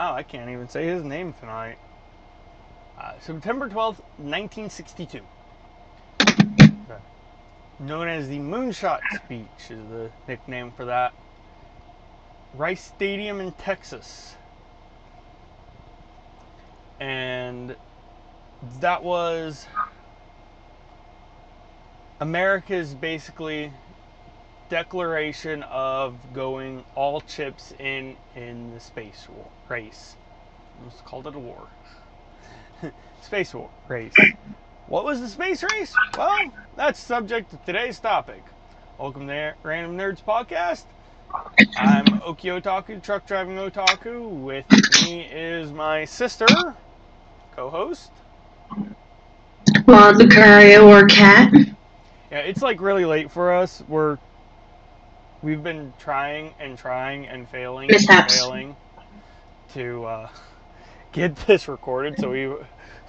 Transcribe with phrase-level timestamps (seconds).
[0.00, 1.76] Wow, I can't even say his name tonight.
[2.98, 5.20] Uh, September 12th, 1962.
[7.80, 11.12] Known as the Moonshot Speech is the nickname for that.
[12.54, 14.36] Rice Stadium in Texas.
[16.98, 17.76] And
[18.80, 19.66] that was
[22.20, 23.70] America's basically
[24.70, 30.16] declaration of going all chips in in the space war, race.
[30.80, 31.68] Almost called it a war.
[33.22, 34.12] space war race.
[34.88, 35.94] What was the space race?
[36.18, 36.36] Well,
[36.76, 38.42] that's subject to today's topic.
[38.98, 40.86] Welcome to Random Nerds Podcast.
[41.78, 44.28] I'm Okie Otaku, truck driving otaku.
[44.42, 44.66] With
[45.04, 46.46] me is my sister,
[47.54, 48.10] co-host.
[49.86, 51.52] Wild Lucario or Cat.
[52.32, 53.84] Yeah, it's like really late for us.
[53.86, 54.18] We're
[55.42, 58.34] we've been trying and trying and failing Mishaps.
[58.34, 58.76] and failing
[59.74, 60.28] to uh,
[61.12, 62.18] get this recorded.
[62.18, 62.54] So we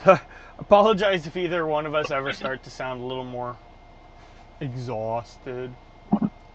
[0.59, 3.57] apologize if either one of us ever start to sound a little more
[4.61, 5.75] exhausted.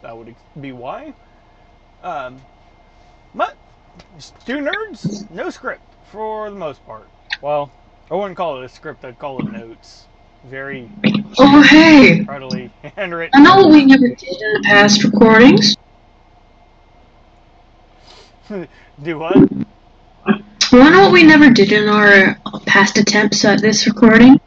[0.03, 1.15] That would be why.
[2.03, 2.43] Um,
[3.35, 3.57] but
[4.45, 7.11] two nerds, no script for the most part.
[7.43, 7.73] Well,
[8.11, 9.05] I wouldn't call it a script.
[9.05, 10.09] I'd call it notes.
[10.45, 10.91] Very
[11.39, 12.27] Oh, hey.
[12.29, 13.33] readily handwritten.
[13.35, 15.77] I know what we never did in the past recordings.
[19.03, 19.51] Do what?
[20.77, 24.39] You know what we never did in our past attempts at this recording?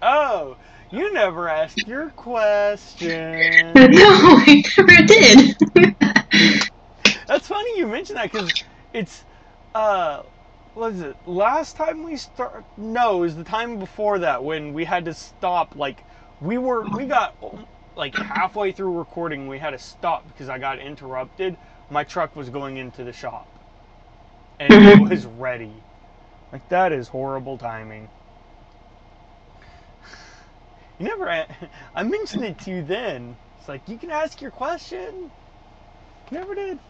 [0.00, 0.56] Oh,
[0.92, 3.72] you never asked your question.
[3.74, 5.56] No, we never did.
[7.26, 8.62] That's funny you mentioned that because
[8.94, 9.24] it's,
[9.74, 10.22] uh,
[10.74, 11.16] what is it?
[11.26, 12.64] Last time we start?
[12.76, 15.74] No, it was the time before that when we had to stop.
[15.74, 16.04] Like,
[16.40, 17.34] we were, we got
[17.96, 21.56] like halfway through recording, we had to stop because I got interrupted.
[21.90, 23.48] My truck was going into the shop,
[24.60, 25.08] and it Mhm.
[25.10, 25.84] was ready.
[26.52, 28.10] Like that is horrible timing.
[30.98, 31.46] You never.
[31.94, 33.38] I mentioned it to you then.
[33.58, 35.32] It's like you can ask your question.
[36.30, 36.80] You never did.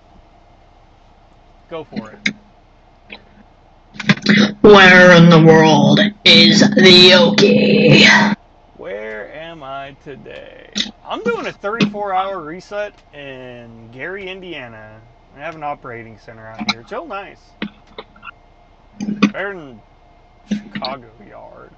[1.69, 2.22] Go for it.
[4.62, 8.37] Where in the world is the Okie?
[8.75, 10.91] Where am I today?
[11.02, 15.09] I'm doing a 34 hour reset in Gary, Indiana.
[15.36, 16.80] I have an operating center out here.
[16.80, 17.41] It's real nice.
[19.32, 19.80] Better than
[20.48, 21.70] Chicago Yard,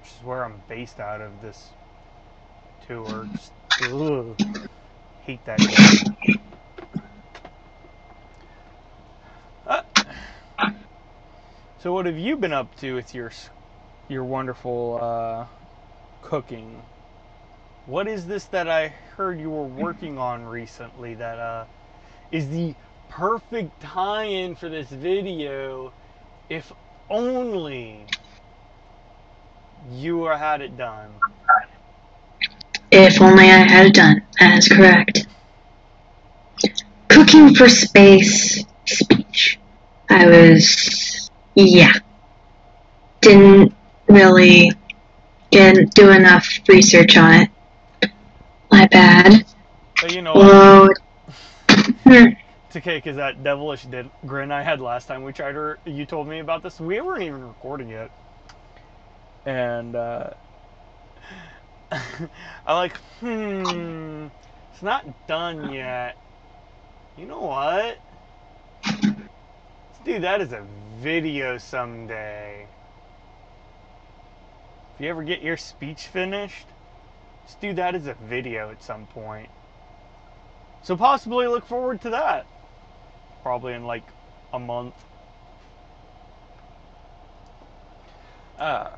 [0.00, 1.70] which is where I'm based out of this
[2.86, 3.28] tour.
[3.32, 3.52] Just,
[3.90, 4.36] ugh,
[5.22, 5.58] hate that.
[5.58, 6.40] game.
[11.84, 13.30] So, what have you been up to with your
[14.08, 15.46] your wonderful uh,
[16.22, 16.80] cooking?
[17.84, 21.66] What is this that I heard you were working on recently that uh,
[22.32, 22.74] is the
[23.08, 25.92] perfect tie-in for this video?
[26.48, 26.72] If
[27.10, 28.06] only
[29.90, 31.10] you had it done.
[32.90, 34.22] If only I had it done.
[34.40, 35.26] That is correct.
[37.08, 39.58] Cooking for space speech.
[40.08, 41.92] I was, yeah.
[43.20, 43.74] Didn't
[44.08, 44.70] really
[45.50, 48.10] get do enough research on it.
[48.70, 49.44] My bad.
[50.00, 50.88] But you know?
[52.06, 55.76] It's okay because that devilish did, grin I had last time we tried to.
[55.86, 56.80] You told me about this.
[56.80, 58.10] We weren't even recording yet,
[59.46, 60.30] and uh,
[61.92, 62.28] I'm
[62.66, 64.28] like, hmm,
[64.72, 66.16] it's not done yet.
[67.16, 67.98] You know what?
[69.92, 70.66] Let's do that as a
[71.00, 72.68] video someday.
[74.94, 76.66] If you ever get your speech finished,
[77.44, 79.50] let's do that as a video at some point.
[80.84, 82.46] So possibly look forward to that.
[83.42, 84.04] Probably in like
[84.52, 84.94] a month.
[88.58, 88.90] Uh,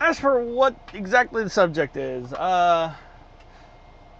[0.00, 2.92] as for what exactly the subject is, uh,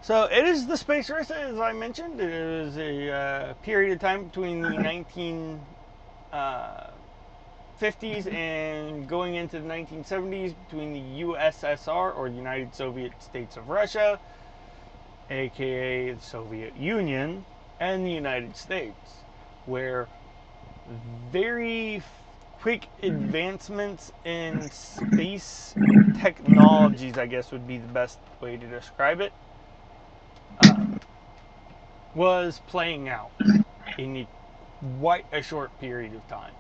[0.00, 2.20] so it is the space race, as I mentioned.
[2.20, 4.68] It is a uh, period of time between the
[6.32, 13.68] 1950s and going into the 1970s between the USSR, or the United Soviet States of
[13.68, 14.20] Russia,
[15.32, 17.44] aka the Soviet Union,
[17.80, 19.22] and the United States,
[19.66, 20.06] where
[21.32, 22.02] very
[22.60, 25.74] quick advancements in space
[26.20, 29.32] technologies, I guess would be the best way to describe it,
[30.62, 30.86] uh,
[32.14, 33.32] was playing out
[33.98, 34.26] in
[35.00, 36.52] quite a short period of time.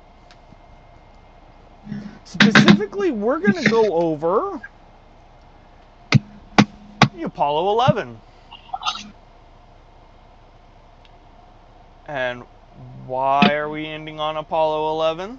[2.24, 4.60] Specifically, we're going to go over
[7.14, 8.18] the Apollo 11.
[12.06, 12.42] And
[13.06, 15.38] why are we ending on Apollo 11?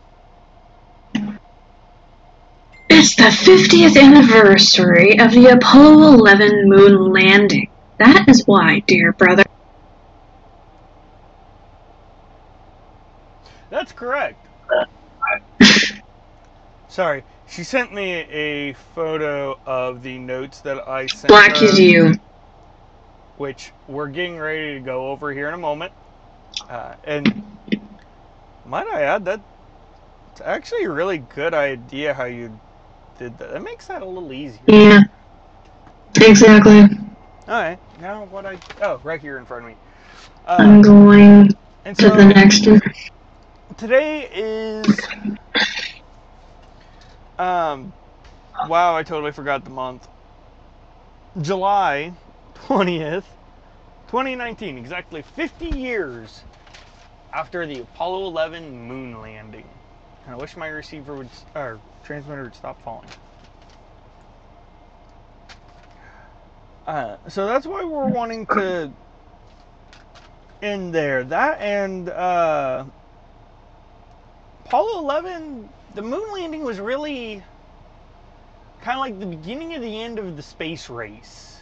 [2.89, 7.69] It's the 50th anniversary of the Apollo 11 moon landing.
[7.99, 9.43] That is why, dear brother.
[13.69, 14.37] That's correct.
[16.87, 21.79] Sorry, she sent me a photo of the notes that I sent Black her, is
[21.79, 22.13] you.
[23.35, 25.93] Which we're getting ready to go over here in a moment.
[26.67, 27.43] Uh, and
[28.63, 29.41] might I add that
[30.27, 32.59] it's actually a really good idea how you
[33.17, 33.51] did that.
[33.51, 34.77] That makes that a little easier.
[34.77, 35.01] Yeah.
[36.21, 36.83] Exactly.
[37.47, 39.77] All right, now what I oh right here in front of me.
[40.57, 41.49] I'm Uh, going
[41.85, 42.81] and to so the next one.
[43.77, 45.09] today is
[47.37, 47.93] um
[48.63, 50.07] wow i totally forgot the month
[51.41, 52.13] july
[52.55, 53.23] 20th
[54.07, 56.43] 2019 exactly 50 years
[57.33, 59.67] after the apollo 11 moon landing.
[60.25, 63.09] And i wish my receiver would or transmitter would stop falling.
[66.85, 68.91] Uh, so that's why we're wanting to
[70.61, 71.23] end there.
[71.23, 72.85] That and uh
[74.65, 77.43] Apollo 11, the moon landing was really
[78.81, 81.52] kind of like the beginning of the end of the space race.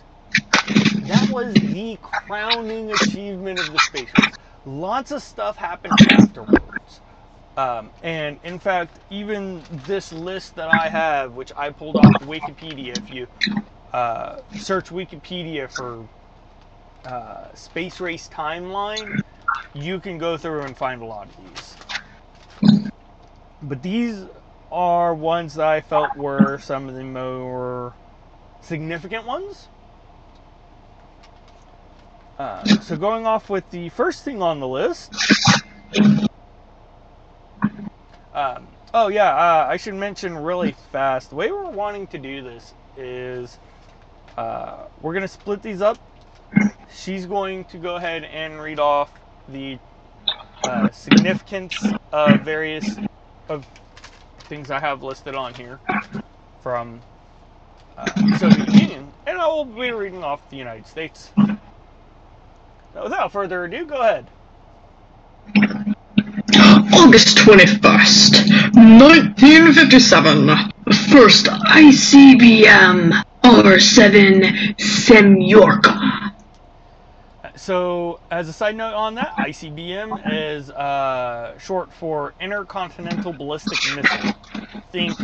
[1.11, 4.39] That was the crowning achievement of the space race.
[4.65, 7.01] Lots of stuff happened afterwards.
[7.57, 12.97] Um, and in fact, even this list that I have, which I pulled off Wikipedia,
[12.97, 13.27] if you
[13.93, 16.09] uh, search Wikipedia for
[17.05, 19.19] uh, space race timeline,
[19.73, 21.77] you can go through and find a lot of these
[23.61, 24.25] but these
[24.71, 27.95] are ones that I felt were some of the more
[28.61, 29.69] significant ones.
[32.41, 35.13] Uh, so going off with the first thing on the list.
[38.33, 41.29] Um, oh yeah, uh, I should mention really fast.
[41.29, 43.59] The way we're wanting to do this is
[44.39, 45.99] uh, we're gonna split these up.
[46.91, 49.11] She's going to go ahead and read off
[49.47, 49.77] the
[50.63, 51.77] uh, significance
[52.11, 52.95] of various
[53.49, 53.67] of
[54.45, 55.79] things I have listed on here
[56.63, 57.01] from
[57.97, 61.29] uh, Soviet Union, and I will be reading off the United States.
[62.93, 64.27] So without further ado, go ahead.
[66.93, 70.71] August 21st, 1957.
[71.11, 76.33] First ICBM R7 Semyorka.
[77.55, 84.33] So, as a side note on that, ICBM is uh, short for Intercontinental Ballistic Missile.
[84.91, 85.17] Think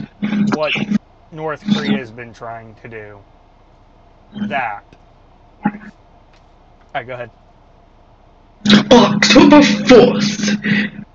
[0.55, 0.73] what
[1.31, 3.19] North Korea has been trying to do.
[4.47, 4.83] That.
[5.65, 7.31] Alright, go ahead.
[8.73, 11.05] October 4th,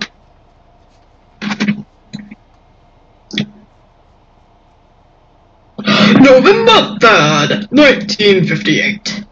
[6.21, 9.25] November 3rd, 1958.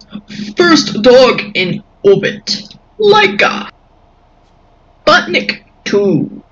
[0.58, 2.76] First dog in orbit.
[3.00, 3.70] Laika.
[5.06, 6.44] Sputnik 2.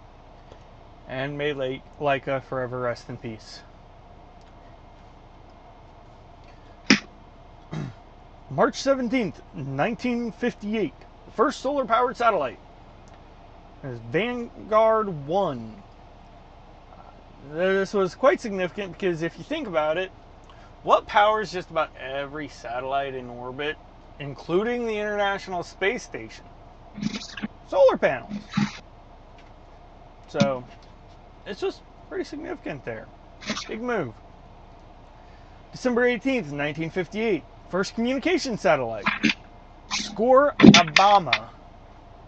[1.07, 3.61] And may Lake Laika forever rest in peace.
[8.49, 10.93] March 17th, 1958.
[11.35, 12.59] First solar powered satellite.
[13.83, 15.83] It is Vanguard 1.
[17.51, 20.11] Uh, this was quite significant because if you think about it,
[20.83, 23.77] what powers just about every satellite in orbit,
[24.19, 26.45] including the International Space Station?
[27.67, 28.33] Solar panels.
[30.27, 30.63] So
[31.45, 33.07] it's just pretty significant there.
[33.67, 34.13] Big move.
[35.71, 39.05] December 18th, 1958, first communication satellite.
[39.91, 41.49] Score Abama.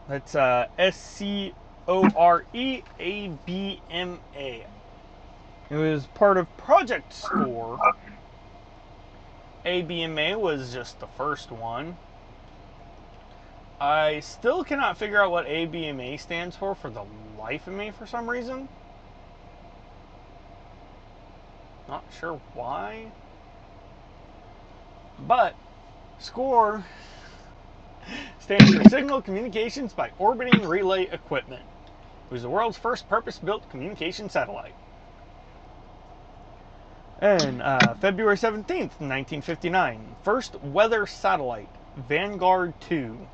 [0.08, 1.54] That's uh, S C
[1.88, 4.66] O R E A B M A.
[5.70, 7.80] It was part of Project Score.
[9.66, 11.96] ABMA was just the first one.
[13.80, 17.04] I still cannot figure out what ABMA stands for for the
[17.38, 18.68] life of me for some reason.
[21.88, 23.12] Not sure why.
[25.28, 25.56] But
[26.20, 26.84] SCORE
[28.40, 31.64] stands for Signal Communications by Orbiting Relay Equipment.
[32.30, 34.76] It was the world's first purpose-built communication satellite.
[37.22, 43.28] And uh, February 17th, 1959, first weather satellite, Vanguard 2.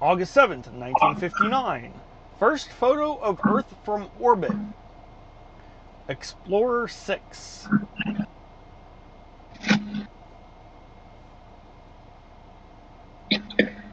[0.00, 1.92] August 7th, 1959,
[2.40, 4.56] first photo of Earth from orbit,
[6.08, 7.68] Explorer 6.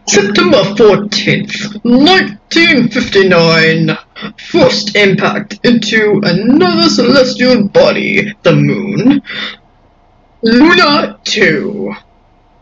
[0.09, 3.97] September 14th, 1959.
[4.37, 9.21] First impact into another celestial body, the moon.
[10.43, 11.93] Luna 2.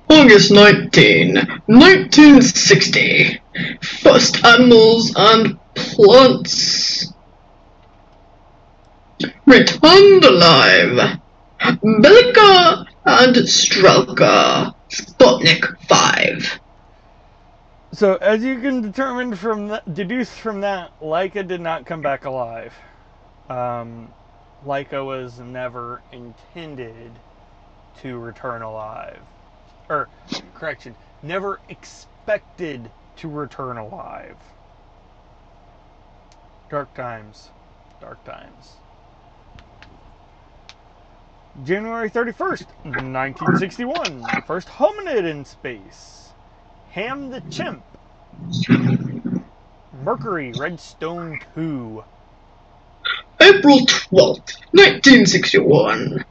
[0.10, 1.36] August 19,
[1.68, 3.40] 1960.
[4.02, 7.14] First animals and plants
[9.46, 11.20] returned alive.
[11.62, 14.74] Belka and Strelka.
[14.90, 16.60] Sputnik 5.
[17.96, 22.74] So, as you can determine from deduce from that, Laika did not come back alive.
[23.48, 24.14] Um,
[24.66, 27.14] Laika was never intended
[28.02, 29.22] to return alive.
[29.88, 30.10] Or,
[30.56, 34.36] correction, never expected to return alive.
[36.70, 37.50] Dark times.
[38.02, 38.74] Dark times.
[41.64, 44.26] January 31st, 1961.
[44.46, 46.25] First hominid in space.
[46.96, 47.84] Ham the Chimp.
[50.02, 52.02] Mercury Redstone 2.
[53.42, 56.24] April 12th, 1961.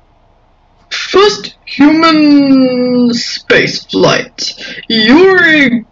[0.88, 4.54] First human space flight.
[4.88, 5.84] Yuri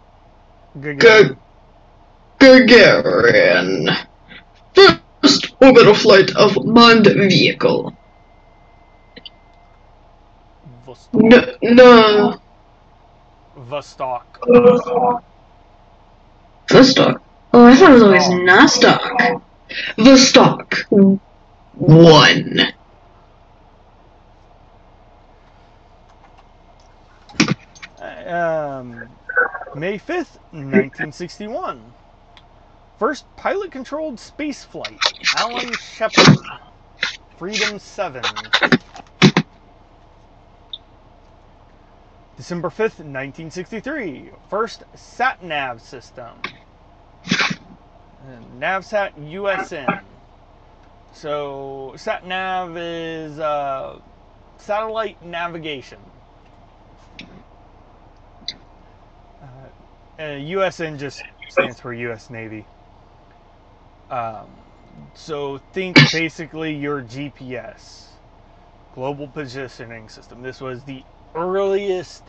[0.79, 1.37] Gagarin.
[2.39, 4.07] Gagarin.
[4.73, 7.93] First orbital flight of manned vehicle.
[11.13, 12.42] No, no.
[13.57, 14.23] Vostok.
[16.69, 17.21] Vostok.
[17.53, 19.41] Oh, I thought it was always Nostoc.
[19.97, 21.19] Vostok.
[21.75, 22.73] One.
[28.25, 29.09] Um,
[29.75, 31.81] May 5th, 1961.
[32.97, 34.99] First pilot controlled space flight.
[35.37, 36.37] Alan Shepard.
[37.37, 38.23] Freedom 7.
[42.37, 44.29] December 5th, 1963.
[44.49, 46.29] First sat nav system.
[48.59, 50.01] NavSat USN.
[51.11, 53.99] So, sat nav is uh,
[54.57, 55.99] satellite navigation.
[59.41, 62.29] Uh, USN just stands for U.S.
[62.29, 62.65] Navy.
[64.09, 64.47] Um,
[65.13, 68.07] so think basically your GPS,
[68.95, 70.41] global positioning system.
[70.41, 71.03] This was the
[71.35, 72.23] earliest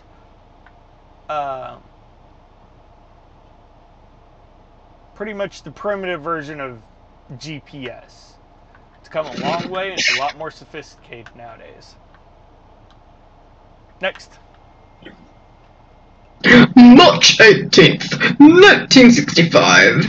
[1.29, 1.77] uh,
[5.15, 6.79] pretty much the primitive version of
[7.33, 8.33] GPS.
[9.01, 11.95] It's come a long way and it's a lot more sophisticated nowadays.
[14.01, 14.31] Next.
[16.77, 20.05] March 18th, 1965.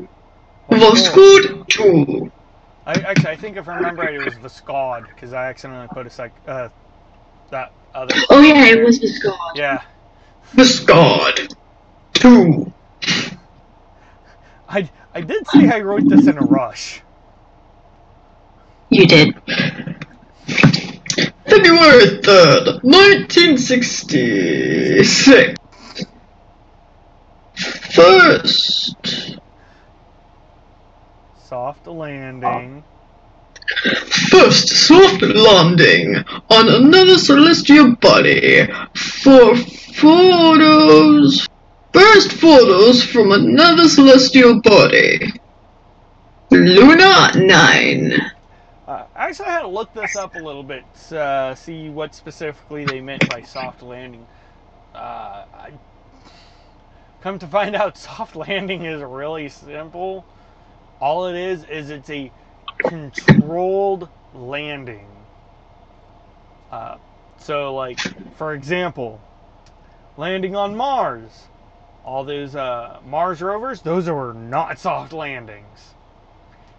[0.81, 2.31] Voskhod 2.
[2.87, 6.07] I actually I think if I remember right it was Voskhod because I accidentally put
[6.07, 6.69] a sec uh
[7.51, 9.37] that other Oh yeah, it was Viscod.
[9.55, 9.83] yeah
[10.57, 11.49] Voskud
[12.15, 12.73] 2.
[14.69, 17.03] I I did say I wrote this in a rush.
[18.91, 19.35] You did.
[21.49, 25.55] February 3rd, 1966.
[27.95, 28.97] First.
[31.51, 32.85] Soft landing.
[34.31, 36.15] First soft landing
[36.49, 41.49] on another celestial body for photos.
[41.93, 45.19] First photos from another celestial body.
[46.53, 48.13] Luna 9.
[48.87, 52.85] Uh, actually had to look this up a little bit to uh, see what specifically
[52.85, 54.25] they meant by soft landing.
[54.95, 55.73] Uh, I,
[57.23, 60.25] come to find out, soft landing is really simple.
[61.01, 62.31] All it is is it's a
[62.79, 65.07] controlled landing.
[66.71, 66.97] Uh,
[67.39, 67.99] so, like,
[68.37, 69.21] for example,
[70.17, 71.31] landing on Mars.
[72.05, 75.95] All those uh, Mars rovers, those were not soft landings.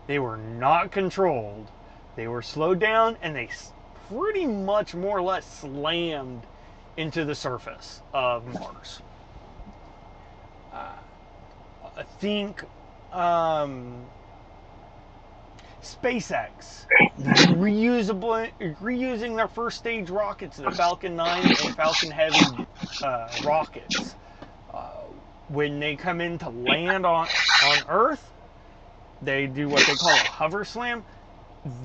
[0.08, 1.68] They were not controlled.
[2.16, 3.50] They were slowed down and they
[4.10, 6.44] pretty much more or less slammed
[6.98, 9.02] into the surface of Mars.
[10.74, 10.94] Uh,
[11.96, 12.64] I think
[13.12, 14.06] um,
[15.82, 16.86] SpaceX
[17.20, 18.50] reusable
[18.82, 22.68] reusing their first stage rockets, the Falcon 9 and Falcon Heavy
[23.04, 24.16] uh, rockets.
[24.74, 24.92] Uh,
[25.50, 27.28] when they come in to land on
[27.66, 28.32] on Earth,
[29.22, 31.04] they do what they call a hover slam.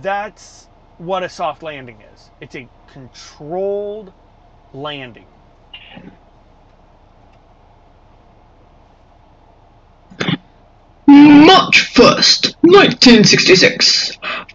[0.00, 0.68] That's
[0.99, 2.30] what a soft landing is.
[2.40, 4.12] It's a controlled
[4.73, 5.26] landing.
[11.06, 14.12] March 1st, 1966.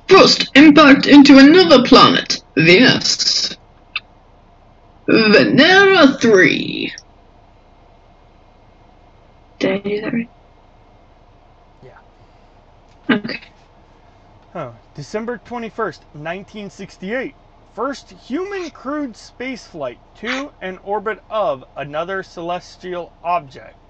[0.10, 3.58] First impact into another planet, Venus.
[5.10, 6.93] Venera 3.
[9.60, 10.31] Did I do that right?
[11.81, 12.00] Yeah.
[13.10, 13.41] Okay.
[14.55, 17.38] Oh, December 21st, 1968.
[17.74, 23.81] First human crewed spaceflight to and orbit of another celestial object.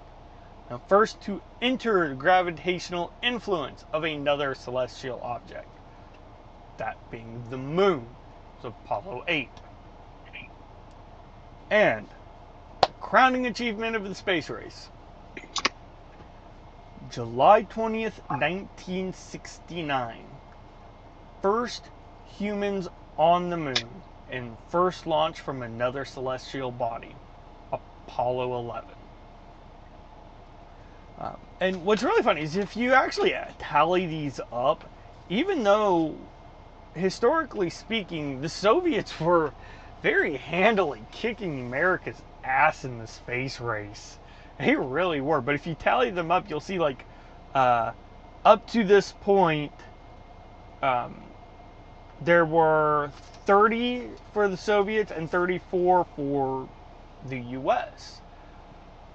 [0.72, 5.68] Now, first to enter the gravitational influence of another celestial object.
[6.78, 8.06] That being the moon.
[8.62, 9.50] So Apollo 8.
[11.70, 12.06] And
[12.80, 14.88] the crowning achievement of the space race.
[17.10, 20.24] July 20th, 1969.
[21.42, 21.84] First
[22.38, 22.88] humans
[23.18, 27.14] on the moon and first launch from another celestial body,
[27.70, 29.01] Apollo 11.
[31.22, 34.90] Um, and what's really funny is if you actually tally these up,
[35.28, 36.16] even though
[36.94, 39.52] historically speaking, the Soviets were
[40.02, 44.18] very handily kicking America's ass in the space race.
[44.58, 45.40] They really were.
[45.40, 47.04] But if you tally them up, you'll see like
[47.54, 47.92] uh,
[48.44, 49.72] up to this point,
[50.82, 51.22] um,
[52.20, 53.10] there were
[53.46, 56.68] 30 for the Soviets and 34 for
[57.28, 58.21] the U.S.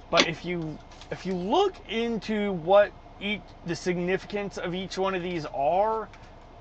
[0.09, 0.77] But if you
[1.11, 6.09] if you look into what each the significance of each one of these are,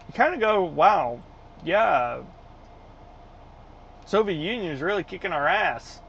[0.06, 1.20] you kind of go, wow,
[1.64, 2.22] yeah,
[4.06, 6.00] Soviet Union is really kicking our ass.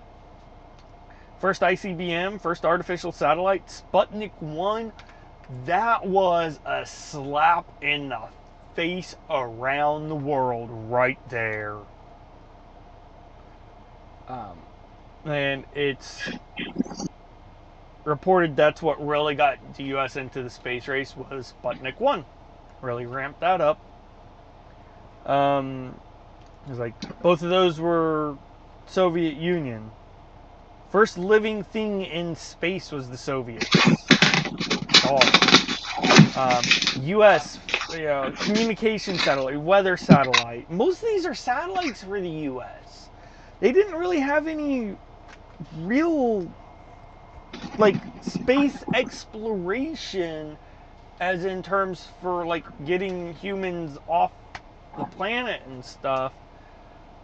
[1.39, 4.91] First ICBM, first artificial satellite, Sputnik 1,
[5.65, 8.21] that was a slap in the
[8.76, 11.78] face around the world right there.
[14.28, 14.60] Um,
[15.26, 16.30] and it's
[18.08, 20.15] reported that's what really got the U.S.
[20.15, 22.26] into the space race was Sputnik 1.
[22.82, 23.80] Really ramped that up.
[25.26, 26.00] Um,
[26.65, 28.38] it was like both of those were
[28.86, 29.91] Soviet Union.
[30.89, 33.67] First living thing in space was the Soviets.
[35.06, 35.20] Oh.
[36.38, 36.63] Um,
[37.04, 37.60] U.S.
[37.91, 40.72] You know, communication satellite, weather satellite.
[40.72, 43.10] Most of these are satellites for the U.S.
[43.60, 44.96] They didn't really have any
[45.80, 46.50] real
[47.78, 50.58] like space exploration
[51.20, 54.34] as in terms for like getting humans off
[54.98, 56.34] the planet and stuff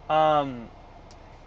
[0.08, 0.70] um,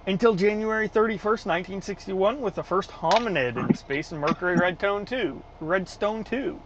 [0.08, 6.24] until January 31st, 1961 with the first hominid in space in Mercury Redstone 2, Redstone
[6.24, 6.62] 2.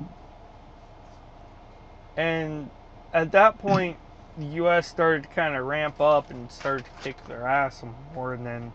[2.18, 2.72] And
[3.14, 4.00] at that point
[4.38, 7.96] the US started to kind of ramp up and started to kick their ass some
[8.14, 8.74] more and then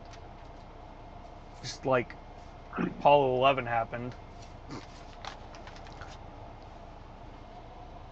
[1.62, 2.16] just like
[2.78, 4.14] Apollo 11 happened.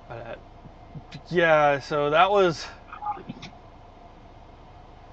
[0.08, 0.34] Uh,
[1.28, 2.66] yeah, so that was,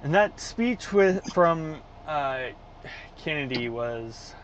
[0.03, 2.47] and that speech with from uh,
[3.17, 4.35] Kennedy was,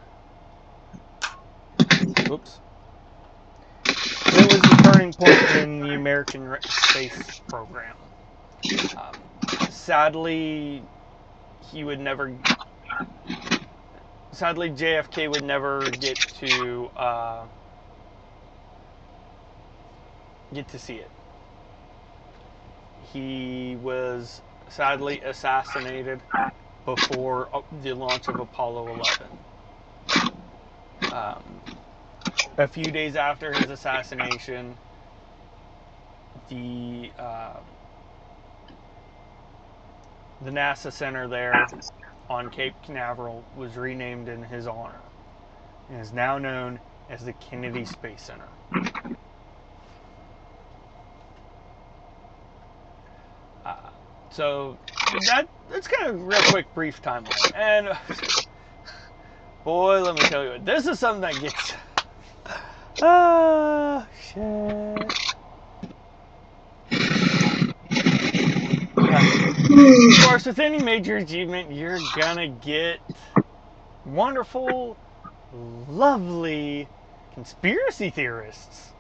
[2.30, 2.60] oops,
[4.32, 7.96] it was the turning point in the American space program.
[8.96, 9.13] Um,
[9.70, 10.82] sadly,
[11.72, 12.34] he would never
[14.32, 17.46] sadly JFK would never get to uh,
[20.54, 21.12] get to see it.
[23.13, 26.22] He was sadly assassinated
[26.86, 29.28] before uh, the launch of Apollo 11.
[31.12, 31.62] Um,
[32.58, 34.76] a few days after his assassination,
[36.50, 37.60] the uh,
[40.42, 41.68] the NASA center there
[42.30, 45.00] on Cape Canaveral was renamed in his honor
[45.90, 48.48] and is now known as the Kennedy Space Center.
[53.66, 53.76] Uh,
[54.30, 54.78] so
[55.28, 57.52] that that's kind of real quick brief timeline.
[57.56, 57.98] And
[59.63, 61.74] boy, let me tell you, this is something that gets
[63.02, 65.07] ah shit.
[69.78, 73.00] Of course, with any major achievement, you're gonna get
[74.06, 74.98] wonderful,
[75.52, 76.90] lovely
[77.34, 78.94] conspiracy theorists.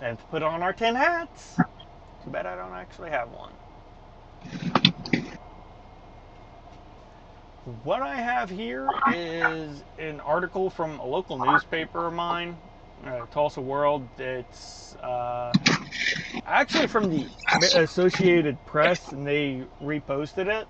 [0.00, 1.64] And to put on our tin hats.
[2.24, 3.52] Too bad I don't actually have one.
[7.84, 12.58] What I have here is an article from a local newspaper of mine,
[13.04, 14.06] uh, Tulsa World.
[14.18, 15.52] It's uh,
[16.46, 17.26] actually from the
[17.76, 20.66] Associated Press, and they reposted it.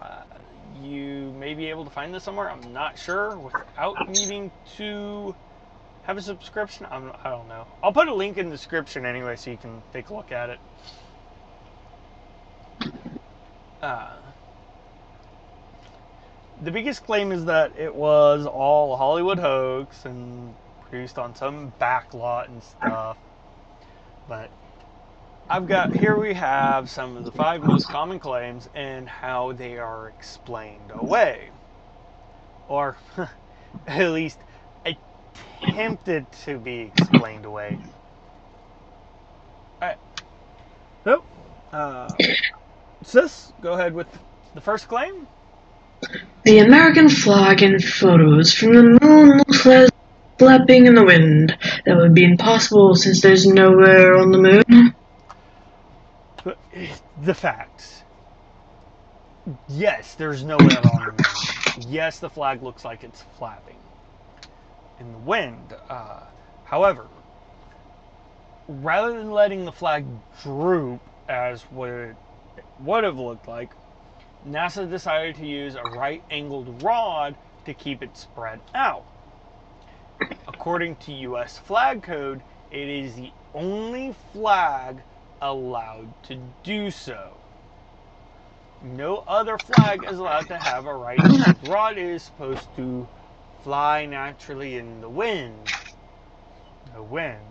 [0.00, 0.22] Uh,
[0.82, 2.50] you may be able to find this somewhere.
[2.50, 5.34] I'm not sure without needing to
[6.04, 6.86] have a subscription.
[6.90, 7.66] I'm, I don't know.
[7.82, 10.50] I'll put a link in the description anyway, so you can take a look at
[10.50, 10.58] it.
[13.82, 14.16] Uh,
[16.62, 20.54] the biggest claim is that it was all a Hollywood hoax and
[20.90, 23.16] produced on some back lot and stuff.
[24.28, 24.50] But
[25.48, 29.78] I've got here we have some of the five most common claims and how they
[29.78, 31.50] are explained away.
[32.68, 32.96] Or
[33.86, 34.38] at least
[35.62, 37.78] attempted to be explained away.
[39.80, 39.98] Alright.
[41.04, 41.24] So,
[41.72, 42.08] uh,
[43.02, 44.06] Sis, go ahead with
[44.54, 45.26] the first claim.
[46.44, 49.90] The American flag in photos from the moon looks like
[50.38, 51.56] flapping in the wind.
[51.84, 54.94] That would be impossible since there's nowhere on the moon.
[56.44, 56.58] But,
[57.22, 58.02] The facts.
[59.68, 61.92] Yes, there's no air on the moon.
[61.92, 63.76] Yes, the flag looks like it's flapping
[65.00, 65.74] in the wind.
[65.88, 66.20] Uh,
[66.64, 67.06] however,
[68.68, 70.04] rather than letting the flag
[70.42, 72.16] droop as what it
[72.80, 73.70] would have looked like,
[74.48, 79.04] NASA decided to use a right angled rod to keep it spread out.
[80.46, 84.98] According to US flag code, it is the only flag
[85.40, 87.32] allowed to do so.
[88.82, 91.98] No other flag is allowed to have a right angled rod.
[91.98, 93.06] It is supposed to
[93.62, 95.72] fly naturally in the wind.
[96.94, 97.44] The wind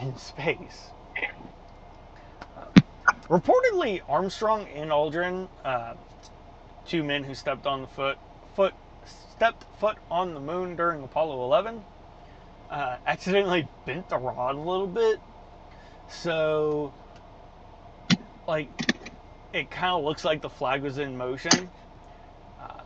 [0.00, 0.90] in space.
[3.28, 5.94] Reportedly, Armstrong and Aldrin, uh,
[6.86, 8.18] two men who stepped on the foot,
[8.54, 8.74] foot,
[9.36, 11.82] stepped foot on the moon during Apollo 11,
[12.70, 15.20] uh, accidentally bent the rod a little bit.
[16.08, 16.92] So,
[18.46, 18.68] like,
[19.52, 21.70] it kind of looks like the flag was in motion.
[22.60, 22.84] Uh,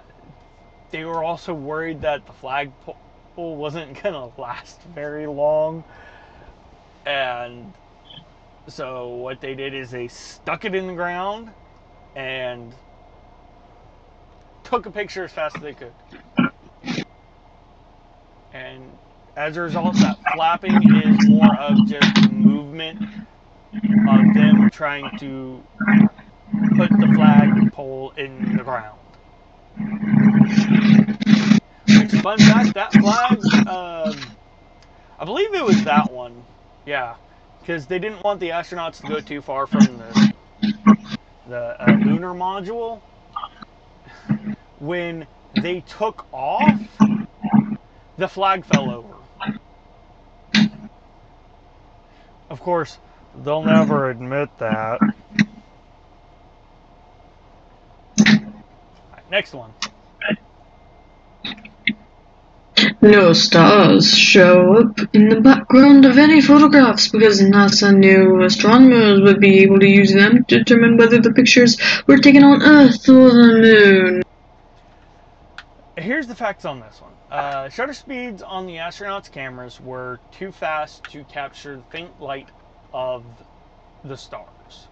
[0.90, 2.96] they were also worried that the flagpole
[3.37, 5.84] wasn't going to last very long.
[7.04, 7.72] And
[8.68, 11.50] so what they did is they stuck it in the ground
[12.14, 12.74] and
[14.68, 15.92] took a picture as fast as they could.
[18.52, 18.83] And
[19.35, 23.02] as a result, that flapping is more of just movement
[23.72, 25.62] of them trying to
[26.76, 28.98] put the flag pole in the ground.
[31.87, 34.16] Which, fun fact, that flag, um,
[35.18, 36.44] I believe it was that one.
[36.85, 37.14] Yeah,
[37.61, 40.33] because they didn't want the astronauts to go too far from the
[41.48, 43.00] the uh, lunar module.
[44.79, 46.81] When they took off,
[48.17, 49.14] the flag fell over.
[52.51, 52.99] Of course,
[53.45, 55.01] they'll never admit that.
[59.31, 59.73] Next one.
[63.00, 69.38] No stars show up in the background of any photographs because NASA knew astronomers would
[69.38, 71.76] be able to use them to determine whether the pictures
[72.08, 74.22] were taken on Earth or the moon.
[75.96, 77.12] Here's the facts on this one.
[77.30, 82.48] Uh, shutter speeds on the astronauts' cameras were too fast to capture the faint light
[82.92, 83.24] of
[84.02, 84.88] the stars.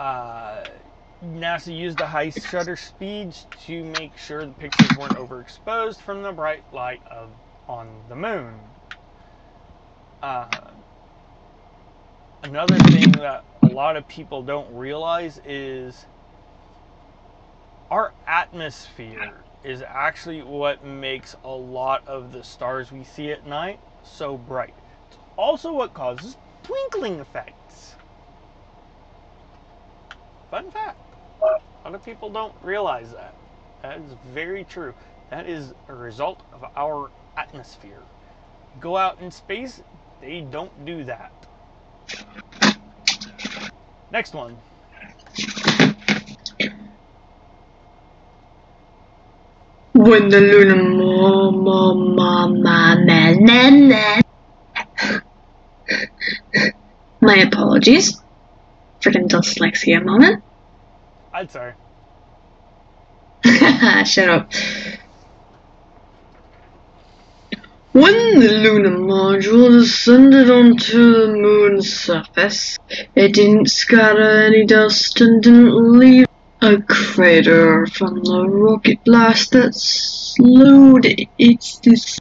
[0.00, 0.64] Uh,
[1.22, 6.32] NASA used the high shutter speeds to make sure the pictures weren't overexposed from the
[6.32, 7.30] bright light of
[7.68, 8.54] on the moon.
[10.20, 10.48] Uh,
[12.42, 16.06] another thing that a lot of people don't realize is
[17.90, 23.78] our atmosphere is actually what makes a lot of the stars we see at night
[24.02, 24.74] so bright.
[25.08, 27.94] It's also what causes twinkling effects.
[30.50, 31.11] Fun fact.
[31.42, 33.34] A lot of people don't realize that.
[33.82, 34.94] That is very true.
[35.30, 38.02] That is a result of our atmosphere.
[38.80, 39.82] Go out in space,
[40.20, 41.32] they don't do that.
[44.12, 44.56] Next one.
[49.94, 54.20] When the lunar ma ma ma ma ma ma ma.
[57.22, 58.14] My apologies.
[59.02, 60.44] for the dyslexia moment.
[61.34, 61.72] I'm sorry.
[64.04, 64.52] Shut up.
[67.92, 72.78] When the lunar module descended onto the moon's surface,
[73.14, 76.26] it didn't scatter any dust and didn't leave
[76.62, 81.06] a crater from the rocket blast that slowed
[81.38, 82.20] its descent.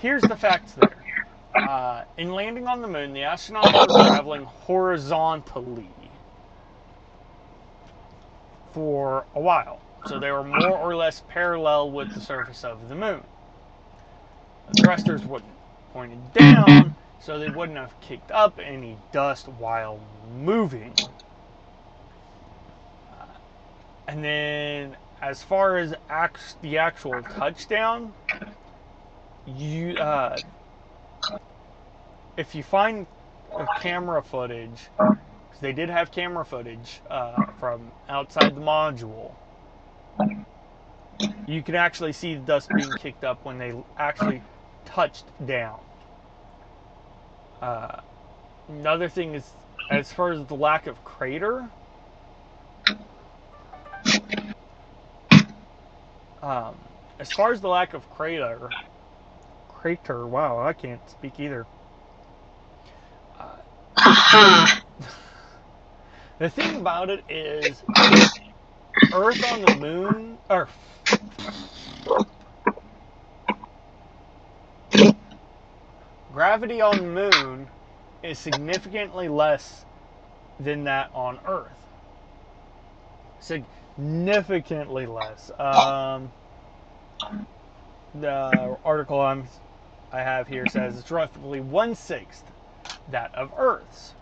[0.00, 1.07] Here's the facts there.
[1.58, 5.88] Uh, in landing on the moon, the astronauts were traveling horizontally
[8.72, 9.80] for a while.
[10.06, 13.22] So they were more or less parallel with the surface of the moon.
[14.68, 15.52] The thrusters wouldn't
[15.92, 19.98] pointed down, so they wouldn't have kicked up any dust while
[20.36, 20.94] moving.
[23.10, 23.24] Uh,
[24.06, 25.94] and then, as far as
[26.62, 28.12] the actual touchdown,
[29.46, 30.36] you uh,
[32.38, 33.06] if you find
[33.80, 39.32] camera footage, because they did have camera footage uh, from outside the module,
[41.48, 44.40] you can actually see the dust being kicked up when they actually
[44.84, 45.80] touched down.
[47.60, 48.00] Uh,
[48.68, 49.50] another thing is,
[49.90, 51.68] as far as the lack of crater,
[56.40, 56.76] um,
[57.18, 58.70] as far as the lack of crater,
[59.68, 61.66] crater, wow, I can't speak either.
[64.28, 64.80] Haha.
[66.38, 67.84] The thing about it is,
[69.12, 70.68] Earth on the moon, or
[76.32, 77.68] gravity on the moon
[78.22, 79.86] is significantly less
[80.60, 81.78] than that on Earth.
[83.40, 85.50] Significantly less.
[85.58, 86.32] Um,
[88.14, 89.48] the article I'm,
[90.12, 92.44] I have here says it's roughly one sixth
[93.10, 94.14] that of Earth's.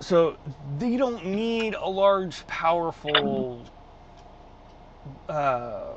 [0.00, 0.36] So
[0.78, 3.64] they don't need a large, powerful
[5.28, 5.92] uh,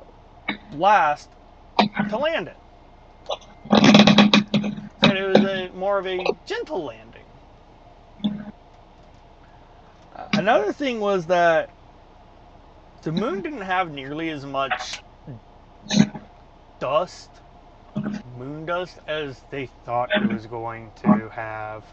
[0.72, 1.30] blast
[2.10, 2.58] to land it.
[5.02, 7.24] So it was a, more of a gentle landing.
[10.34, 11.70] Another thing was that
[13.02, 15.02] the moon didn't have nearly as much
[16.80, 17.30] dust,
[18.38, 21.84] moon dust, as they thought it was going to have.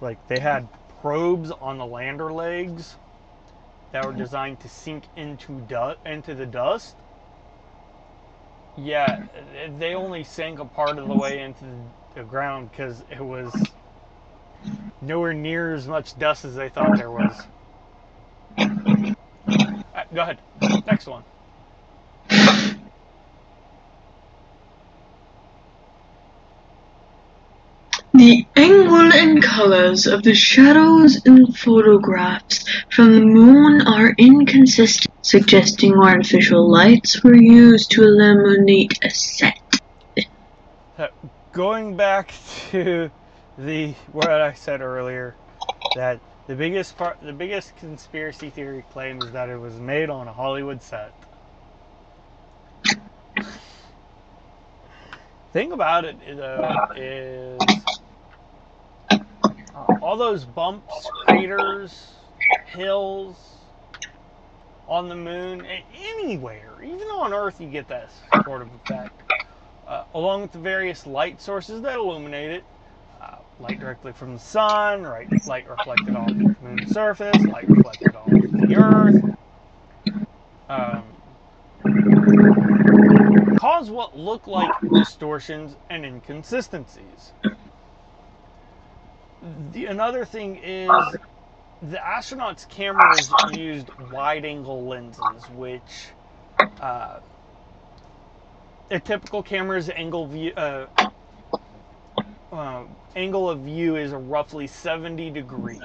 [0.00, 0.68] Like they had
[1.00, 2.96] probes on the lander legs
[3.92, 6.96] that were designed to sink into du- into the dust.
[8.78, 9.22] Yeah,
[9.78, 11.64] they only sank a part of the way into
[12.14, 13.72] the ground because it was
[15.02, 17.46] nowhere near as much dust as they thought there was.
[19.94, 20.38] Uh, go ahead.
[20.86, 21.24] Next one.
[28.12, 35.94] The angle and colors of the shadows in photographs from the moon are inconsistent, suggesting
[35.94, 39.60] artificial lights were used to illuminate a set.
[40.98, 41.06] Uh,
[41.52, 42.34] going back
[42.70, 43.10] to
[43.56, 45.36] the what I said earlier,
[45.94, 46.18] that
[46.48, 50.32] the biggest part, the biggest conspiracy theory claim is that it was made on a
[50.32, 51.12] Hollywood set.
[55.52, 57.79] Thing about it though is
[60.02, 62.12] all those bumps, craters,
[62.66, 63.36] hills
[64.88, 68.10] on the moon, anywhere, even on Earth, you get that
[68.44, 69.22] sort of effect.
[69.86, 72.64] Uh, along with the various light sources that illuminate it,
[73.20, 78.14] uh, light directly from the sun, right, light reflected off the moon's surface, light reflected
[78.14, 79.24] off the Earth.
[80.68, 81.02] Um,
[83.58, 87.32] cause what look like distortions and inconsistencies.
[89.42, 90.90] The, another thing is
[91.82, 96.14] the astronauts' cameras used wide-angle lenses, which
[96.80, 97.20] uh,
[98.90, 100.86] a typical camera's angle view uh,
[102.52, 102.84] uh,
[103.16, 105.80] angle of view is roughly 70 degrees,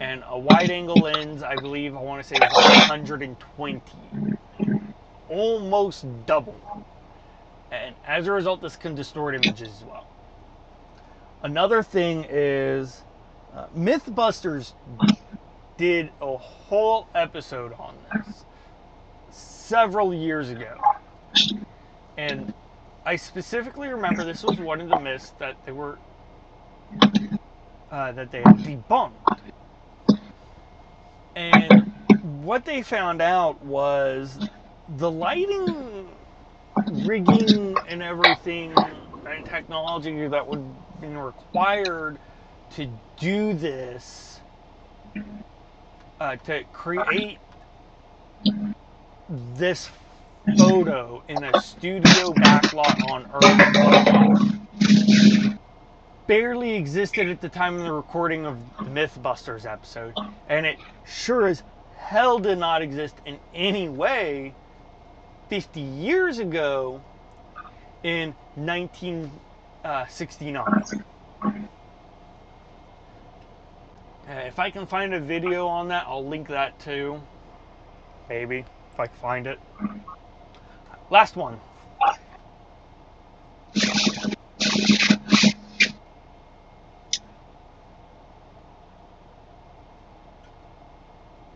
[0.00, 3.82] and a wide-angle lens, I believe, I want to say, is 120,
[5.28, 6.56] almost double.
[7.70, 10.06] And as a result, this can distort images as well.
[11.42, 13.02] Another thing is
[13.54, 14.72] uh, MythBusters
[15.76, 18.44] did a whole episode on this
[19.30, 20.76] several years ago.
[22.16, 22.52] And
[23.06, 25.98] I specifically remember this was one of the myths that they were
[27.90, 29.12] uh, that they debunked.
[31.36, 31.92] And
[32.42, 34.40] what they found out was
[34.96, 36.08] the lighting
[36.86, 38.74] rigging and everything
[39.30, 40.64] and technology that would
[41.00, 42.18] be required
[42.76, 42.88] to
[43.18, 44.40] do this
[46.20, 47.38] uh, to create
[49.28, 49.90] this
[50.56, 53.68] photo in a studio backlot on Earth.
[56.26, 60.14] Barely existed at the time of the recording of the Mythbusters episode,
[60.48, 61.62] and it sure as
[61.96, 64.54] hell did not exist in any way
[65.48, 67.00] 50 years ago
[68.02, 70.64] in 1969.
[74.28, 77.20] Uh, if I can find a video on that, I'll link that too.
[78.28, 79.58] Maybe, if I can find it.
[81.10, 81.58] Last one.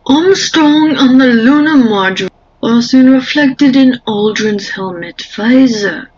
[0.07, 6.09] Armstrong on the lunar module was soon reflected in Aldrin's helmet visor.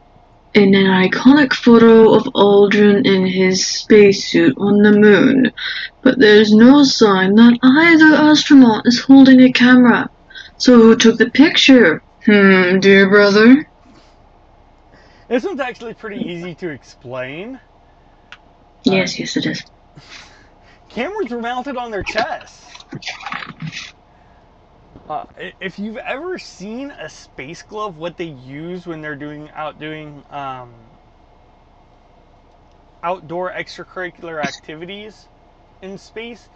[0.56, 5.52] In an iconic photo of Aldrin in his spacesuit on the moon,
[6.02, 10.10] but there's no sign that either astronaut is holding a camera.
[10.58, 12.02] So who took the picture?
[12.26, 13.70] Hmm, dear brother?
[15.28, 17.60] This one's actually pretty easy to explain.
[18.86, 19.62] Yes, yes it is.
[20.89, 22.86] Cameras were mounted on their chests.
[25.08, 25.26] Uh,
[25.60, 30.24] if you've ever seen a space glove, what they use when they're doing out doing
[30.32, 30.74] um,
[33.04, 35.28] outdoor extracurricular activities
[35.84, 36.50] in space,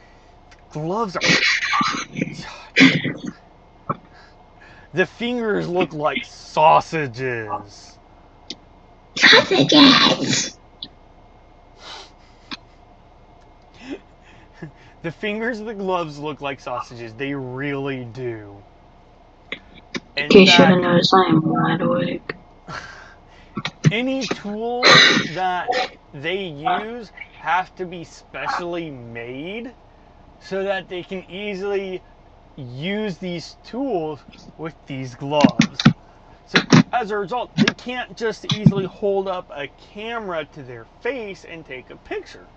[0.72, 1.22] gloves are.
[4.94, 8.00] the fingers look like sausages.
[9.18, 10.59] Sausages!
[15.04, 17.14] The fingers of the gloves look like sausages.
[17.16, 18.64] They really do.
[20.18, 22.36] In case you haven't noticed, I am wide awake.
[23.92, 25.74] Any tools that
[26.14, 29.76] they use have to be specially made
[30.40, 32.04] so that they can easily
[32.58, 34.26] use these tools
[34.58, 35.80] with these gloves.
[36.46, 36.60] So
[36.94, 41.66] as a result, they can't just easily hold up a camera to their face and
[41.66, 42.48] take a picture.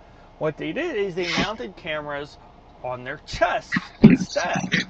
[0.43, 2.37] What they did is they mounted cameras
[2.83, 4.85] on their chests instead.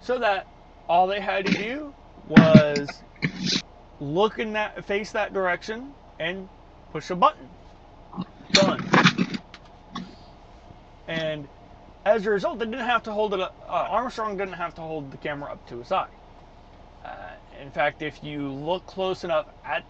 [0.00, 0.44] So that
[0.88, 1.94] all they had to do
[2.28, 2.90] was
[4.00, 6.48] look in that face that direction and
[6.90, 7.48] push a button.
[8.50, 8.84] Done.
[11.06, 11.46] And
[12.04, 13.40] as a result, they didn't have to hold it.
[13.40, 16.08] Up, uh, Armstrong didn't have to hold the camera up to his eye.
[17.04, 19.84] Uh, in fact, if you look close enough at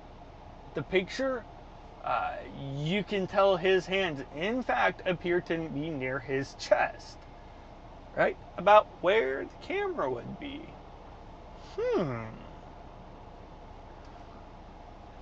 [0.75, 1.45] the picture,
[2.07, 2.37] uh,
[2.77, 7.19] you can tell his hands, in fact, appear to be near his chest.
[8.17, 8.37] Right?
[8.57, 10.63] About where the camera would be.
[11.77, 12.25] Hmm.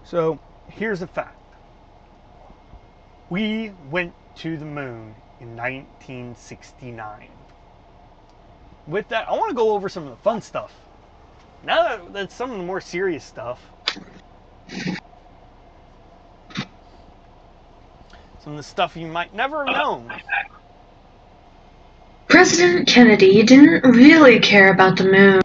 [0.04, 1.40] So, here's a fact.
[3.30, 7.28] We went to the moon in 1969.
[8.86, 10.72] With that, I want to go over some of the fun stuff.
[11.64, 13.58] Now that that's some of the more serious stuff.
[18.44, 20.12] Some of the stuff you might never oh, have known.
[22.28, 25.40] President Kennedy didn't really care about the moon.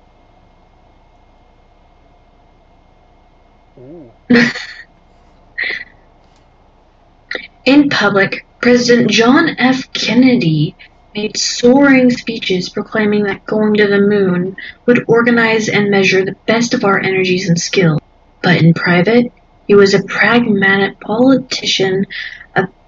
[7.64, 9.94] In public, President John F.
[9.94, 10.76] Kennedy
[11.16, 14.58] made soaring speeches proclaiming that going to the moon
[14.88, 18.02] would organize and measure the best of our energies and skills.
[18.44, 19.32] But in private,
[19.70, 22.06] he was a pragmatic politician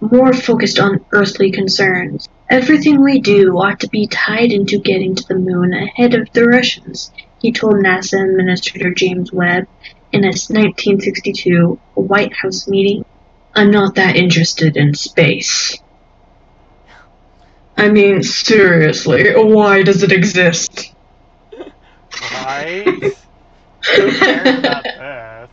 [0.02, 2.28] more focused on earthly concerns.
[2.50, 6.46] Everything we do ought to be tied into getting to the moon ahead of the
[6.46, 9.68] Russians, he told NASA Administrator James Webb
[10.12, 13.06] in a 1962 White House meeting.
[13.54, 15.78] I'm not that interested in space.
[17.78, 20.94] I mean, seriously, why does it exist?
[22.22, 22.84] Right?
[23.96, 25.50] Who cares about Earth?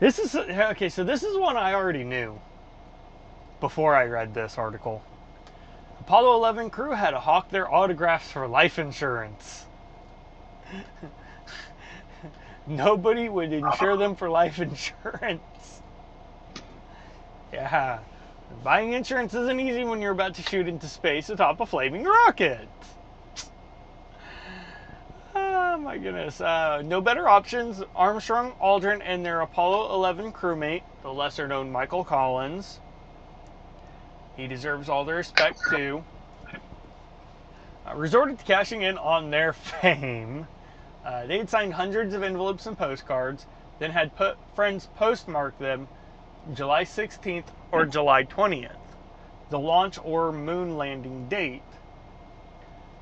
[0.00, 0.88] This is okay.
[0.88, 2.38] So this is one I already knew
[3.60, 5.02] before I read this article.
[6.00, 9.66] Apollo 11 crew had to hawk their autographs for life insurance.
[12.66, 15.82] nobody would insure them for life insurance.
[17.52, 17.98] Yeah.
[18.62, 22.68] Buying insurance isn't easy when you're about to shoot into space atop a flaming rocket.
[25.60, 26.40] Oh my goodness.
[26.40, 27.82] Uh, no better options.
[27.96, 32.78] Armstrong, Aldrin, and their Apollo 11 crewmate, the lesser known Michael Collins.
[34.36, 36.04] He deserves all the respect too.
[37.84, 39.52] Uh, resorted to cashing in on their
[39.82, 40.46] fame.
[41.04, 43.44] Uh, they had signed hundreds of envelopes and postcards,
[43.80, 45.88] then had put friends postmark them
[46.54, 48.70] July 16th or July 20th,
[49.50, 51.62] the launch or moon landing date,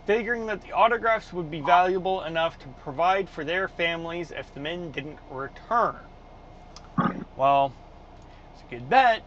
[0.06, 4.60] figuring that the autographs would be valuable enough to provide for their families if the
[4.60, 5.96] men didn't return.
[7.36, 7.74] Well,
[8.54, 9.22] it's a good bet.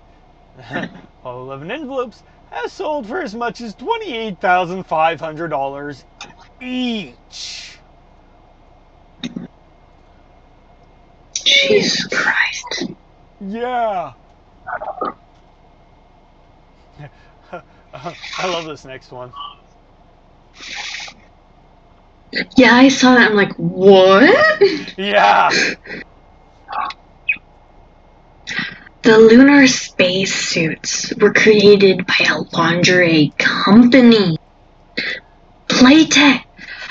[1.23, 6.03] All 11 envelopes has sold for as much as $28,500
[6.61, 7.77] each.
[11.33, 12.93] Jesus Christ.
[13.41, 14.13] Yeah.
[17.51, 19.33] I love this next one.
[22.55, 23.31] Yeah, I saw that.
[23.31, 24.61] I'm like, what?
[24.97, 25.49] Yeah.
[29.01, 34.37] The lunar space suits were created by a lingerie company.
[35.67, 36.43] Playtex,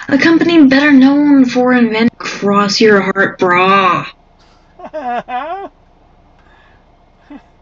[0.08, 4.06] a company better known for inventing Cross Your Heart Bra.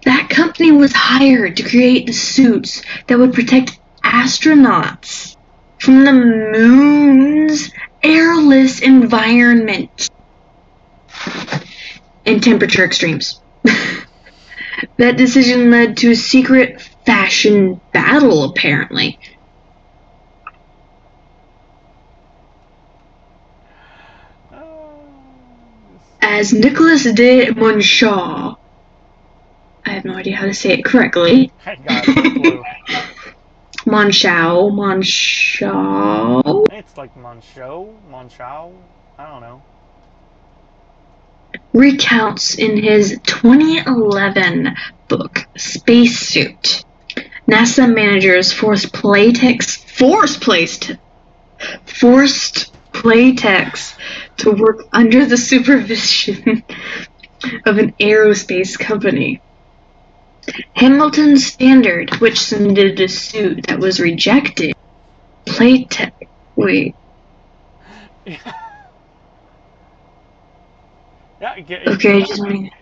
[0.05, 5.36] That company was hired to create the suits that would protect astronauts
[5.79, 7.71] from the moon's
[8.03, 10.09] airless environment
[12.25, 13.41] and temperature extremes.
[14.99, 19.19] that decision led to a secret fashion battle, apparently.
[26.21, 28.57] As Nicholas de Monchaux,
[29.87, 31.53] I have no idea how to say it correctly.
[33.87, 34.73] Got Monshao,
[36.73, 38.73] It's like Moncho, Monchow.
[39.17, 39.63] I don't know.
[41.73, 44.75] recounts in his 2011
[45.09, 46.85] book Spacesuit.
[47.49, 50.93] NASA managers forced Playtex forced placed
[51.85, 53.97] forced Playtex
[54.39, 56.65] to work under the supervision
[57.67, 59.41] of an aerospace company.
[60.75, 64.75] Hamilton Standard, which submitted a suit that was rejected.
[65.47, 66.13] Playtex
[66.57, 66.95] wait,
[68.27, 68.39] Yeah,
[71.43, 72.73] I get Okay, just me.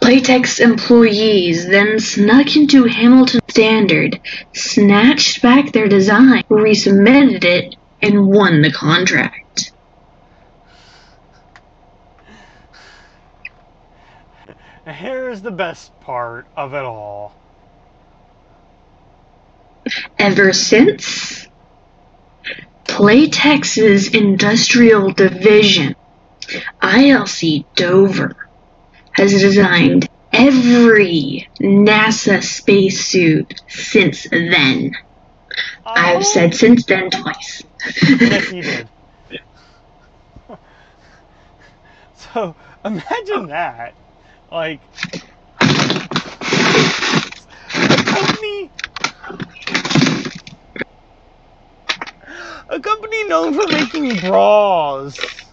[0.00, 4.20] Playtex employees then snuck into Hamilton Standard,
[4.54, 9.43] snatched back their design, resubmitted it, and won the contract.
[14.86, 17.38] Here's the best part of it all.
[20.18, 21.46] Ever since,
[22.88, 25.94] Playtex's industrial division,
[26.82, 28.34] ILC Dover,
[29.12, 34.92] has designed every NASA spacesuit since then.
[35.94, 37.62] I've Oh, said since then twice.
[38.18, 38.90] Yes, you did.
[42.14, 43.96] So imagine that.
[44.54, 44.82] Like
[47.90, 48.72] a company
[52.68, 55.52] a company known for making bras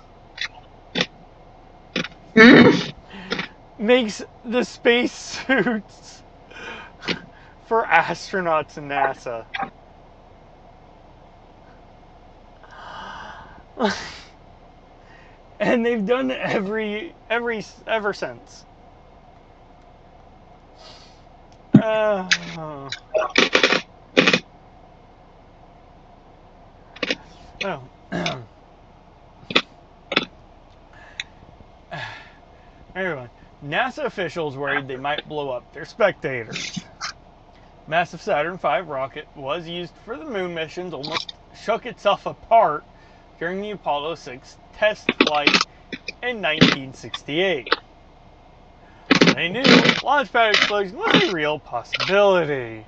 [3.79, 6.23] makes the space suits
[7.61, 9.47] for astronauts and NASA.
[15.59, 18.65] and they've done every every ever since.
[21.81, 22.29] Uh,
[27.63, 27.81] oh.
[32.93, 33.29] Anyway,
[33.65, 36.83] NASA officials worried they might blow up their spectators.
[37.87, 42.83] Massive Saturn V rocket was used for the moon missions, almost shook itself apart
[43.39, 45.55] during the Apollo 6 test flight
[46.21, 47.69] in 1968.
[49.35, 52.85] They knew launchpad explosion was a real possibility.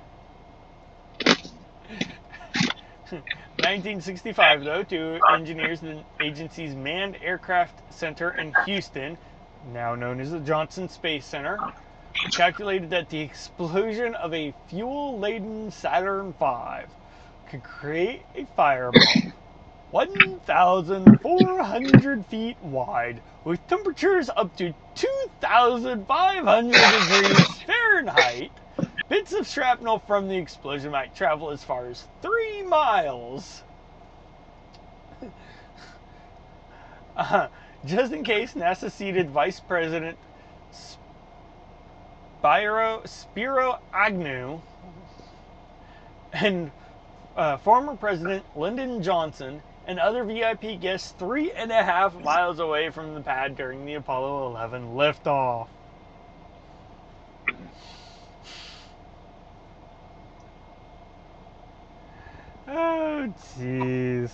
[3.10, 9.16] 1965, though, two engineers in the agency's Manned Aircraft Center in Houston,
[9.72, 11.58] now known as the Johnson Space Center,
[12.32, 16.86] calculated that the explosion of a fuel laden Saturn V
[17.48, 19.32] could create a fireball
[19.94, 28.50] 1,400 feet wide, with temperatures up to 2,500 degrees Fahrenheit.
[29.08, 33.62] Bits of shrapnel from the explosion might travel as far as three miles.
[37.16, 37.46] Uh,
[37.86, 40.18] just in case, NASA seated Vice President
[42.40, 44.60] Spiro, Spiro Agnew
[46.32, 46.72] and
[47.36, 52.90] uh, former President Lyndon Johnson and other VIP guests three and a half miles away
[52.90, 55.68] from the pad during the Apollo 11 liftoff.
[62.66, 64.30] Oh, jeez.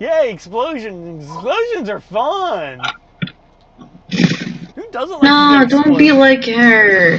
[0.00, 1.24] Yay, explosions!
[1.24, 2.80] Explosions are fun!
[4.10, 7.18] Who doesn't like No, don't be like her.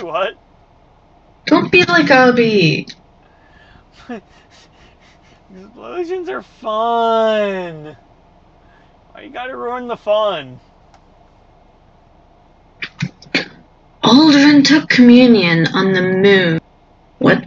[0.00, 0.34] What?
[1.46, 2.86] Don't be like Abby.
[5.52, 7.96] Explosions are fun!
[9.10, 10.60] Why you gotta ruin the fun?
[14.04, 16.60] Aldrin took communion on the moon.
[17.18, 17.46] What?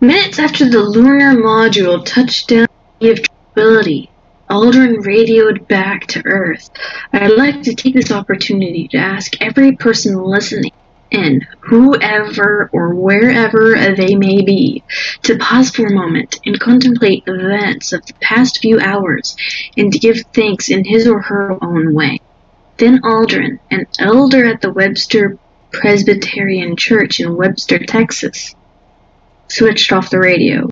[0.00, 2.66] Minutes after the lunar module touched down
[2.98, 4.10] the of Tranquility,
[4.50, 6.70] Aldrin radioed back to Earth.
[7.12, 10.72] I'd like to take this opportunity to ask every person listening
[11.12, 14.82] in, whoever or wherever they may be,
[15.22, 19.36] to pause for a moment and contemplate the events of the past few hours
[19.76, 22.18] and to give thanks in his or her own way.
[22.78, 25.38] Then Aldrin, an elder at the Webster
[25.70, 28.54] Presbyterian Church in Webster, Texas,
[29.48, 30.68] switched off the radio,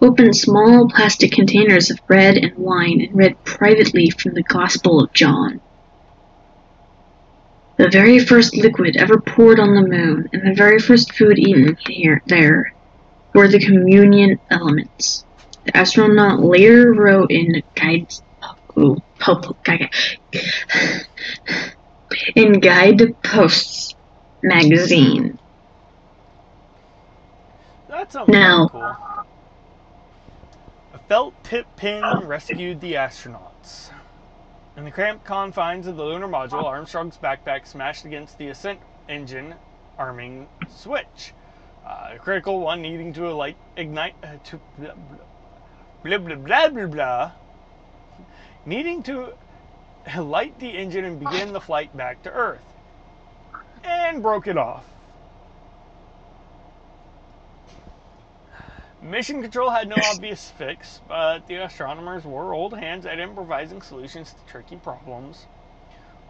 [0.00, 5.12] opened small plastic containers of bread and wine, and read privately from the Gospel of
[5.12, 5.60] John.
[7.76, 11.76] The very first liquid ever poured on the moon, and the very first food eaten
[11.88, 12.72] here there,
[13.34, 15.24] were the communion elements.
[15.64, 17.62] The astronaut later wrote in.
[18.76, 18.96] Oh,
[19.26, 19.90] oh, guide-
[22.36, 23.94] in Guideposts
[24.42, 25.38] magazine.
[27.88, 28.68] That sounds No.
[28.70, 28.82] cool.
[28.82, 29.26] A
[31.08, 33.90] felt tip pin rescued the astronauts.
[34.76, 39.54] In the cramped confines of the lunar module, Armstrong's backpack smashed against the ascent engine
[39.98, 41.32] arming switch.
[41.86, 44.94] Uh, a critical one needing to light, ignite uh, to blah,
[46.02, 47.32] blah blah blah blah blah
[48.66, 49.34] needing to
[50.18, 52.64] light the engine and begin the flight back to Earth,
[53.84, 54.84] and broke it off.
[59.04, 64.32] Mission Control had no obvious fix, but the astronomers were old hands at improvising solutions
[64.32, 65.44] to tricky problems.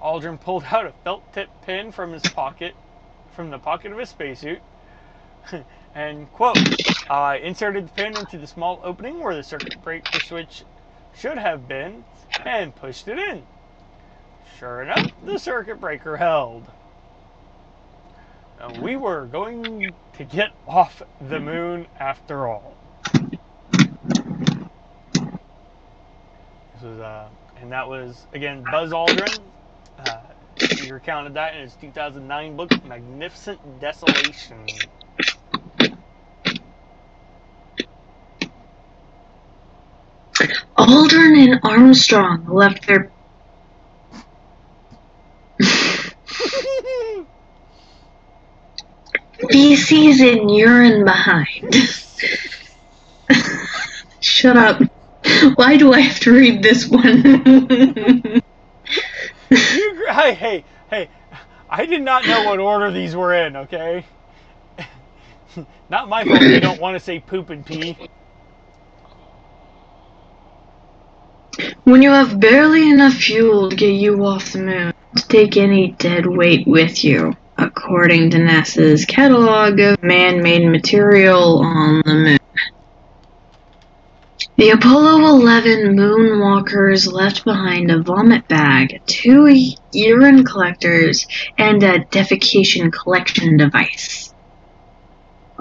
[0.03, 2.75] Aldrin pulled out a felt tip pin from his pocket,
[3.31, 4.61] from the pocket of his spacesuit,
[5.95, 6.59] and, quote,
[7.09, 10.65] I inserted the pin into the small opening where the circuit breaker switch
[11.17, 12.05] should have been
[12.45, 13.47] and pushed it in.
[14.59, 16.67] Sure enough, the circuit breaker held.
[18.81, 22.75] We were going to get off the moon after all.
[26.75, 27.29] This was, uh,
[27.61, 29.41] and that was again Buzz Aldrin.
[29.99, 30.21] Uh,
[30.57, 34.67] he recounted that in his 2009 book, Magnificent Desolation.
[40.77, 43.11] Aldrin and Armstrong left their
[49.49, 51.75] feces and urine behind.
[54.21, 54.81] Shut up.
[55.57, 57.23] Why do I have to read this one?
[57.23, 58.43] You,
[60.11, 61.09] hey, hey, hey!
[61.69, 63.57] I did not know what order these were in.
[63.57, 64.05] Okay.
[65.89, 66.43] Not my fault.
[66.43, 67.97] You don't want to say poop and pee.
[71.85, 75.93] when you have barely enough fuel to get you off the moon to take any
[75.93, 82.39] dead weight with you, according to NASA's catalog of man-made material on the moon.
[84.57, 89.53] The Apollo 11 moonwalkers left behind a vomit bag, two
[89.93, 91.27] urine collectors,
[91.59, 94.33] and a defecation collection device.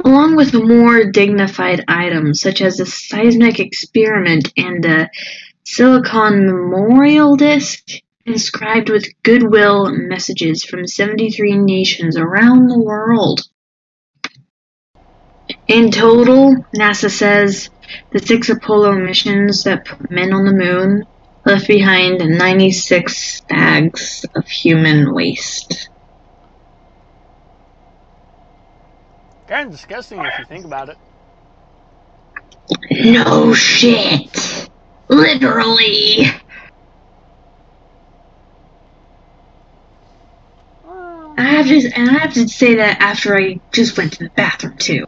[0.06, 5.10] Along with more dignified items such as a seismic experiment and a
[5.64, 13.42] silicon memorial disc inscribed with goodwill messages from 73 nations around the world.
[15.68, 17.70] In total, NASA says
[18.12, 21.04] the six Apollo missions that put men on the moon
[21.46, 25.90] left behind 96 bags of human waste.
[29.48, 30.98] Kind of disgusting if you think about it.
[32.92, 34.70] No shit.
[35.10, 36.26] Literally.
[40.88, 44.26] Uh, I have to, and I have to say that after I just went to
[44.26, 45.06] the bathroom too.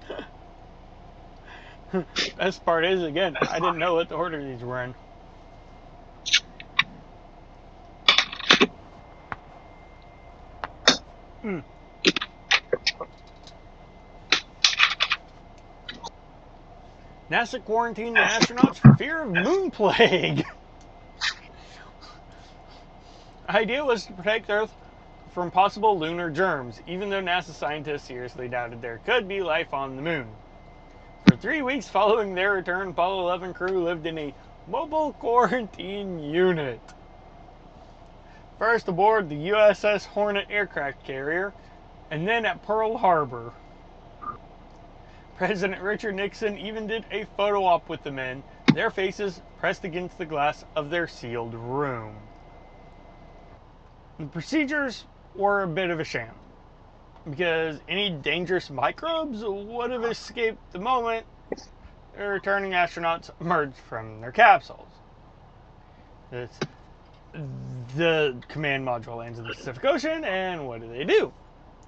[2.37, 4.95] Best part is, again, I didn't know what the order these were in.
[11.43, 11.59] Hmm.
[17.31, 20.43] NASA quarantined the astronauts for fear of moon plague.
[23.49, 24.75] idea was to protect Earth
[25.35, 29.97] from possible lunar germs, even though NASA scientists seriously doubted there could be life on
[29.97, 30.25] the moon.
[31.27, 34.33] For three weeks following their return, Apollo 11 crew lived in a
[34.65, 36.79] mobile quarantine unit.
[38.57, 41.53] First aboard the USS Hornet aircraft carrier,
[42.09, 43.51] and then at Pearl Harbor.
[45.35, 48.41] President Richard Nixon even did a photo op with the men,
[48.73, 52.15] their faces pressed against the glass of their sealed room.
[54.17, 55.03] The procedures
[55.35, 56.33] were a bit of a sham
[57.29, 61.25] because any dangerous microbes would have escaped the moment
[62.17, 64.87] the returning astronauts emerged from their capsules.
[66.31, 66.57] It's,
[67.95, 71.33] the command module lands in the Pacific Ocean, and what do they do?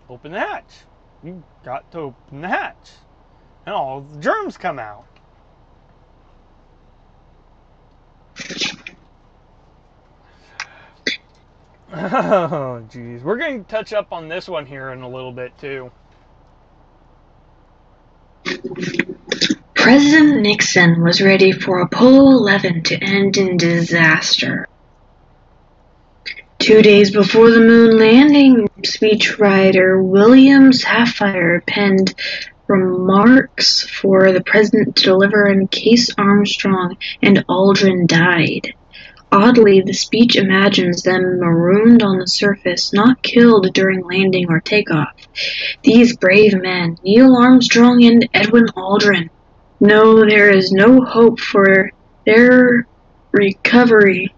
[0.10, 0.84] Open the hatch.
[1.24, 2.91] You got to open the hatch,
[3.66, 5.06] and all the germs come out.
[11.91, 13.21] Oh, jeez.
[13.21, 15.91] We're going to touch up on this one here in a little bit, too.
[19.73, 24.67] President Nixon was ready for Apollo 11 to end in disaster.
[26.59, 32.13] Two days before the moon landing, speechwriter William Safire penned
[32.67, 38.73] remarks for the president to deliver in case Armstrong and Aldrin died.
[39.32, 45.13] Oddly, the speech imagines them marooned on the surface, not killed during landing or takeoff.
[45.84, 49.30] These brave men, Neil Armstrong and Edwin Aldrin,
[49.80, 51.91] know there is no hope for
[52.25, 52.88] their
[53.32, 54.34] recovery,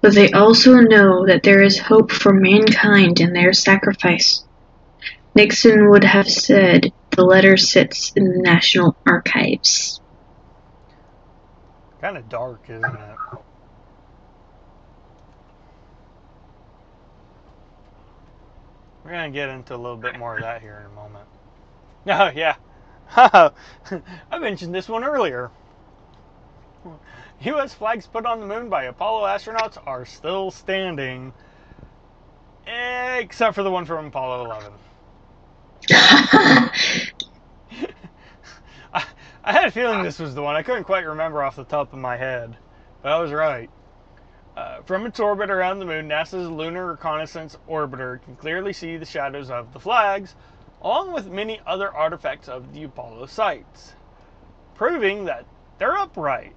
[0.00, 4.44] but they also know that there is hope for mankind in their sacrifice.
[5.34, 10.00] Nixon would have said the letter sits in the National Archives.
[12.00, 13.16] Kind of dark, isn't it?
[19.06, 21.28] We're going to get into a little bit more of that here in a moment.
[22.08, 22.54] Oh, yeah.
[23.16, 25.50] I mentioned this one earlier.
[27.40, 27.74] U.S.
[27.74, 31.32] flags put on the moon by Apollo astronauts are still standing,
[32.64, 34.72] except for the one from Apollo 11.
[38.92, 39.04] I,
[39.42, 40.54] I had a feeling this was the one.
[40.54, 42.56] I couldn't quite remember off the top of my head,
[43.02, 43.68] but I was right.
[44.56, 49.04] Uh, from its orbit around the moon, NASA's Lunar Reconnaissance Orbiter can clearly see the
[49.04, 50.34] shadows of the flags,
[50.80, 53.92] along with many other artifacts of the Apollo sites,
[54.74, 55.44] proving that
[55.76, 56.56] they're upright.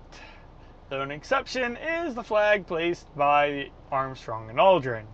[0.88, 5.06] Though an exception is the flag placed by Armstrong and Aldrin,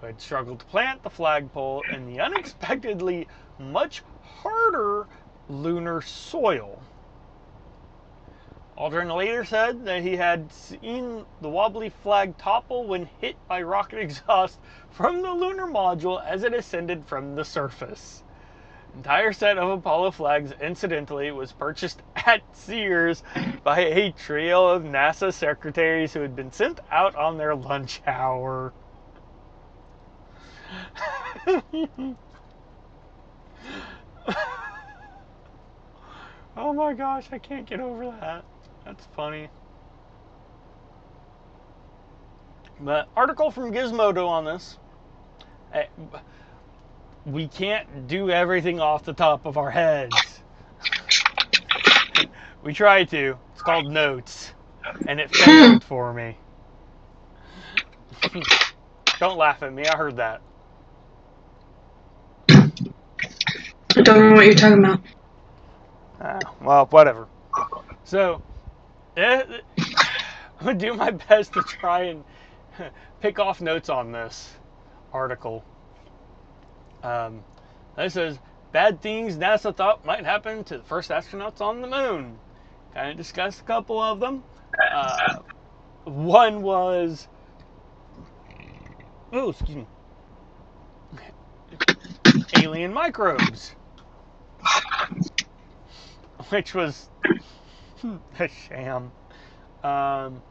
[0.00, 3.28] who had struggled to plant the flagpole in the unexpectedly
[3.58, 4.02] much
[4.42, 5.06] harder
[5.48, 6.82] lunar soil.
[8.76, 13.98] Aldrin later said that he had seen the wobbly flag topple when hit by rocket
[14.00, 14.58] exhaust
[14.90, 18.24] from the lunar module as it ascended from the surface.
[18.96, 23.22] Entire set of Apollo flags, incidentally, was purchased at Sears
[23.62, 28.72] by a trio of NASA secretaries who had been sent out on their lunch hour.
[36.56, 38.44] oh my gosh, I can't get over that.
[38.84, 39.48] That's funny.
[42.80, 44.78] But article from Gizmodo on this.
[45.72, 45.86] Eh,
[47.24, 50.42] We can't do everything off the top of our heads.
[52.62, 53.38] we try to.
[53.52, 54.54] It's called notes,
[55.06, 56.38] and it failed for me.
[59.20, 59.86] Don't laugh at me.
[59.86, 60.42] I heard that.
[63.96, 65.00] I don't know what you're talking about.
[66.20, 67.28] Ah, well, whatever.
[68.04, 68.42] So,
[69.16, 69.60] I'm
[70.60, 72.24] gonna do my best to try and
[73.20, 74.52] pick off notes on this
[75.12, 75.64] article.
[77.04, 77.44] Um,
[77.96, 78.38] this says
[78.72, 82.38] bad things NASA thought might happen to the first astronauts on the moon.
[82.92, 84.42] Kind of discussed a couple of them.
[84.92, 85.38] Uh,
[86.04, 87.28] one was,
[89.32, 89.86] oh, excuse me,
[92.62, 93.76] alien microbes,
[96.48, 97.08] which was
[98.38, 99.12] a sham.
[99.82, 100.42] Um,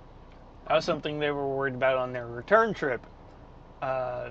[0.67, 3.05] that was something they were worried about on their return trip.
[3.81, 4.29] Uh,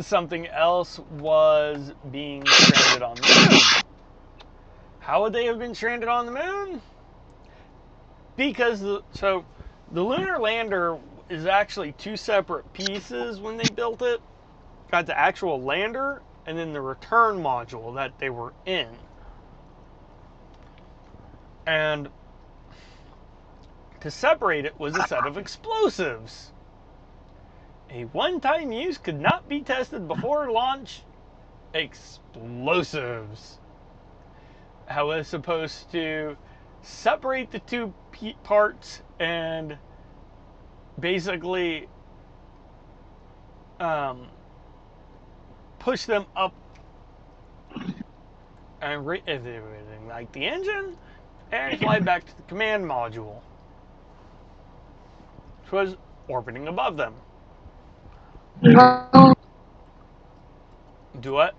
[0.00, 3.82] something else was being stranded on the moon.
[5.00, 6.82] How would they have been stranded on the moon?
[8.36, 9.44] Because the, so
[9.92, 10.98] the lunar lander
[11.28, 14.20] is actually two separate pieces when they built it.
[14.90, 18.88] Got the actual lander and then the return module that they were in.
[21.66, 22.08] And
[24.00, 26.52] to separate it was a set of explosives.
[27.90, 31.02] A one time use could not be tested before launch.
[31.74, 33.58] Explosives.
[34.88, 36.36] I was supposed to
[36.82, 37.92] separate the two
[38.44, 39.76] parts and
[41.00, 41.88] basically
[43.80, 44.28] um,
[45.78, 46.54] push them up
[48.80, 49.22] and re-
[50.08, 50.96] like the engine
[51.52, 53.42] and fly back to the command module,
[55.62, 55.96] which was
[56.28, 57.14] orbiting above them.
[58.62, 59.34] No.
[61.20, 61.54] Do what?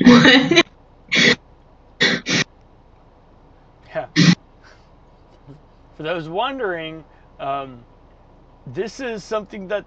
[3.94, 4.08] Yeah.
[5.96, 7.04] For those wondering,
[7.40, 7.84] um,
[8.66, 9.86] this is something that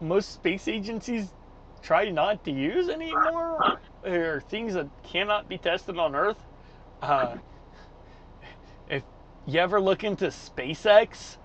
[0.00, 1.34] most space agencies
[1.82, 6.38] try not to use anymore, or things that cannot be tested on Earth.
[7.02, 7.36] Uh,
[8.88, 9.02] if
[9.46, 11.36] you ever look into SpaceX,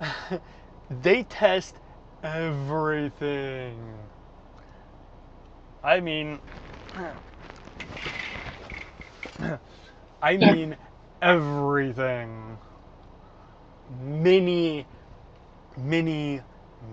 [1.02, 1.76] they test
[2.22, 3.78] everything.
[5.84, 6.38] I mean,
[10.22, 10.76] I mean
[11.20, 12.58] everything.
[14.02, 14.86] Many,
[15.76, 16.40] many,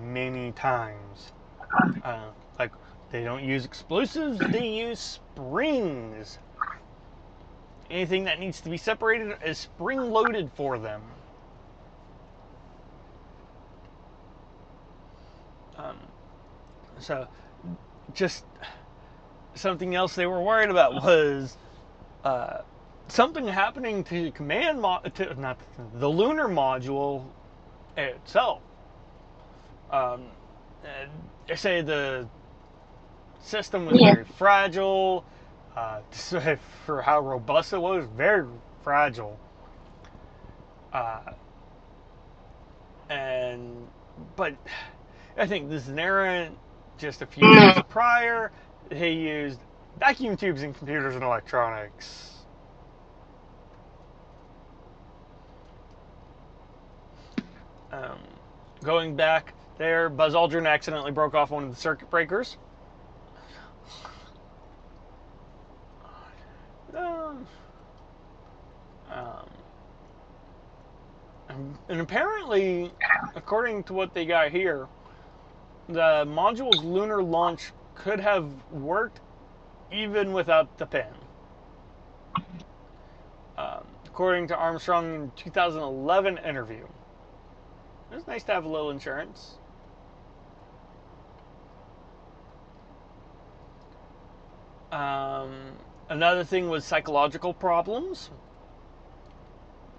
[0.04, 1.32] many times.
[2.04, 2.72] Uh, like,
[3.12, 6.40] they don't use explosives, they use springs.
[7.90, 11.04] Anything that needs to be separated is spring loaded for them.
[15.78, 15.98] Um,
[17.00, 17.28] so,
[18.14, 18.46] just
[19.56, 21.58] something else they were worried about was
[22.24, 22.60] uh,
[23.08, 25.60] something happening to command mo- to, not
[25.96, 27.26] the lunar module
[27.98, 28.62] itself.
[29.92, 30.26] Um,
[31.48, 32.28] they say the
[33.42, 34.02] system was Yeah.
[34.02, 35.26] very fragile.
[35.76, 36.02] Uh,
[36.86, 38.46] for how robust it was, very
[38.84, 39.40] fragile.
[40.92, 41.20] Uh,
[43.10, 43.88] and
[44.36, 44.56] but
[45.38, 46.50] I think this Nera,
[46.98, 48.52] just a few years prior,
[48.92, 49.60] he used
[50.00, 52.34] vacuum tubes in computers and electronics.
[57.92, 58.20] Um,
[58.84, 62.58] going back there, Buzz Aldrin accidentally broke off one of the circuit breakers.
[66.96, 67.48] Um,
[69.12, 69.50] um,
[71.88, 72.92] and- apparently,
[73.36, 74.88] according to what they got here,
[75.88, 79.20] the module's lunar launch could have worked
[79.92, 81.08] even without the pin.
[83.58, 86.86] Um, according to Armstrong in 2011 interview.
[88.12, 89.58] It was nice to have a little insurance.
[94.92, 95.74] Um,
[96.10, 98.32] another thing was psychological problems.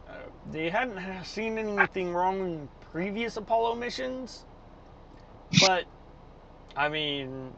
[0.08, 0.12] Uh,
[0.52, 4.44] they hadn't seen anything wrong in previous Apollo missions,
[5.60, 5.84] but
[6.76, 7.52] I mean,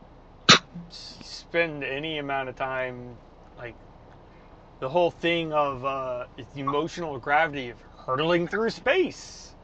[0.91, 3.17] spend any amount of time,
[3.59, 3.75] like
[4.81, 9.55] the whole thing of uh, the emotional gravity of hurtling through space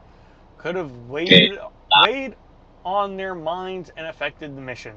[0.57, 1.57] could have weighed
[2.05, 2.35] weighed
[2.85, 4.95] on their minds and affected the mission.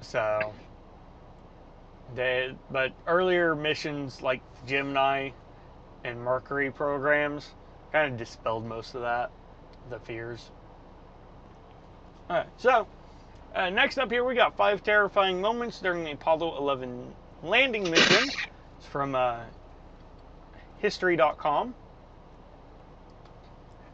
[0.00, 0.54] So,
[2.14, 5.30] they but earlier missions like Gemini
[6.04, 7.48] and Mercury programs
[7.92, 9.30] kind of dispelled most of that,
[9.90, 10.50] the fears.
[12.28, 12.86] All right, so
[13.54, 18.28] uh, next up here we got five terrifying moments during the Apollo 11 landing mission.
[18.78, 19.40] It's from uh,
[20.78, 21.74] History.com.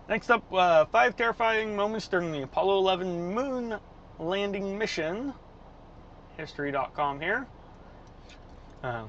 [0.09, 3.79] Next up, uh, five terrifying moments during the Apollo 11 moon
[4.19, 5.33] landing mission.
[6.37, 7.47] History.com here.
[8.85, 9.05] Uh,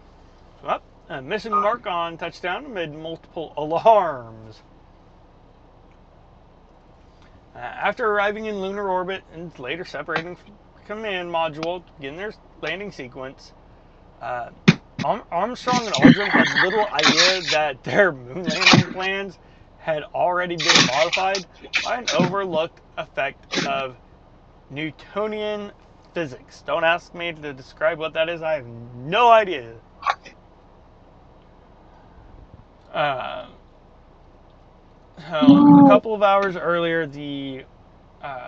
[0.64, 4.62] well, a missing mark on touchdown amid multiple alarms.
[7.54, 10.54] Uh, after arriving in lunar orbit and later separating from
[10.88, 13.52] command module to begin their landing sequence,
[14.22, 14.50] uh,
[15.04, 19.38] Armstrong and Aldrin had little idea that their moon landing plans
[19.80, 21.46] had already been modified
[21.84, 23.98] by an overlooked effect of
[24.70, 25.74] Newtonian
[26.16, 26.64] physics.
[26.66, 28.42] Don't ask me to describe what that is.
[28.42, 29.76] I have no idea.
[32.92, 33.48] Uh,
[35.30, 37.66] so a couple of hours earlier, the
[38.24, 38.48] uh,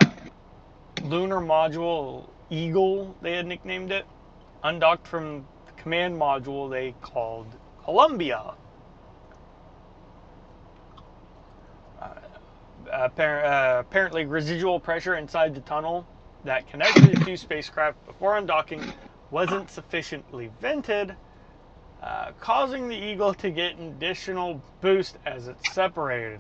[1.04, 4.06] lunar module Eagle, they had nicknamed it,
[4.64, 7.48] undocked from the command module they called
[7.84, 8.54] Columbia.
[12.02, 12.06] Uh,
[12.90, 16.08] uh, apparently, residual pressure inside the tunnel
[16.44, 18.94] that connected the two spacecraft before undocking
[19.32, 21.16] wasn't sufficiently vented,
[22.02, 26.40] uh, causing the Eagle to get an additional boost as it separated.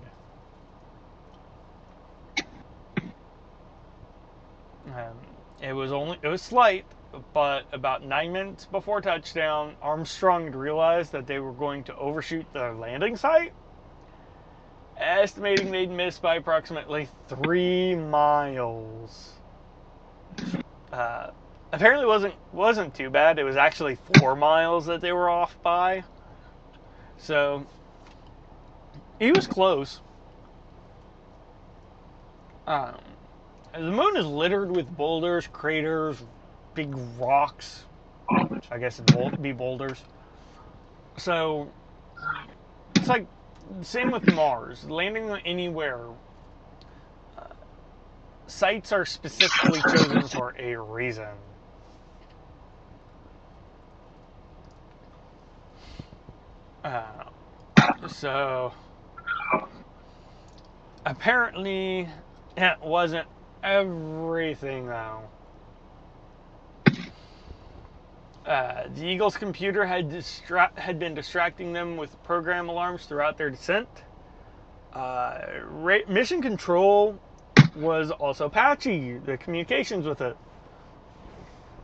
[4.88, 5.18] Um,
[5.62, 6.86] it was only it was slight,
[7.34, 12.72] but about nine minutes before touchdown, Armstrong realized that they were going to overshoot the
[12.74, 13.54] landing site,
[14.98, 19.37] estimating they'd miss by approximately three miles.
[20.92, 21.32] Uh,
[21.72, 23.40] apparently, wasn't wasn't too bad.
[23.40, 26.04] It was actually four miles that they were off by.
[27.18, 27.66] So
[29.20, 30.02] he was close.
[32.66, 32.96] Um,
[33.74, 36.22] the moon is littered with boulders, craters,
[36.74, 37.84] big rocks.
[38.50, 40.04] Which I guess it'd be boulders.
[41.18, 41.72] So
[42.96, 43.26] it's like
[43.82, 44.84] same with Mars.
[44.86, 46.00] Landing anywhere,
[48.48, 51.28] sites are specifically chosen for a reason.
[56.84, 57.04] Uh,
[58.08, 58.72] so
[61.06, 62.08] apparently
[62.56, 63.28] it wasn't
[63.64, 65.22] everything though.
[68.46, 73.50] Uh, the Eagles' computer had distra- had been distracting them with program alarms throughout their
[73.50, 73.90] descent.
[74.94, 77.20] Uh, ra- mission control
[77.78, 79.18] was also patchy.
[79.18, 80.38] The communications with it.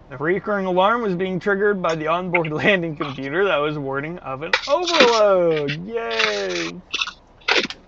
[0.10, 4.44] The recurring alarm was being triggered by the onboard landing computer that was warning of
[4.44, 5.72] an overload.
[5.88, 6.82] Yay!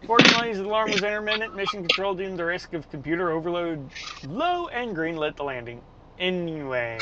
[0.05, 1.55] Fortunately, the alarm was intermittent.
[1.55, 3.91] Mission control deemed the risk of computer overload
[4.27, 5.81] low and greenlit the landing.
[6.17, 6.99] Anyway,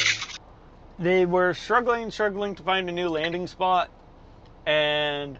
[0.97, 3.89] they were struggling, struggling to find a new landing spot,
[4.65, 5.39] and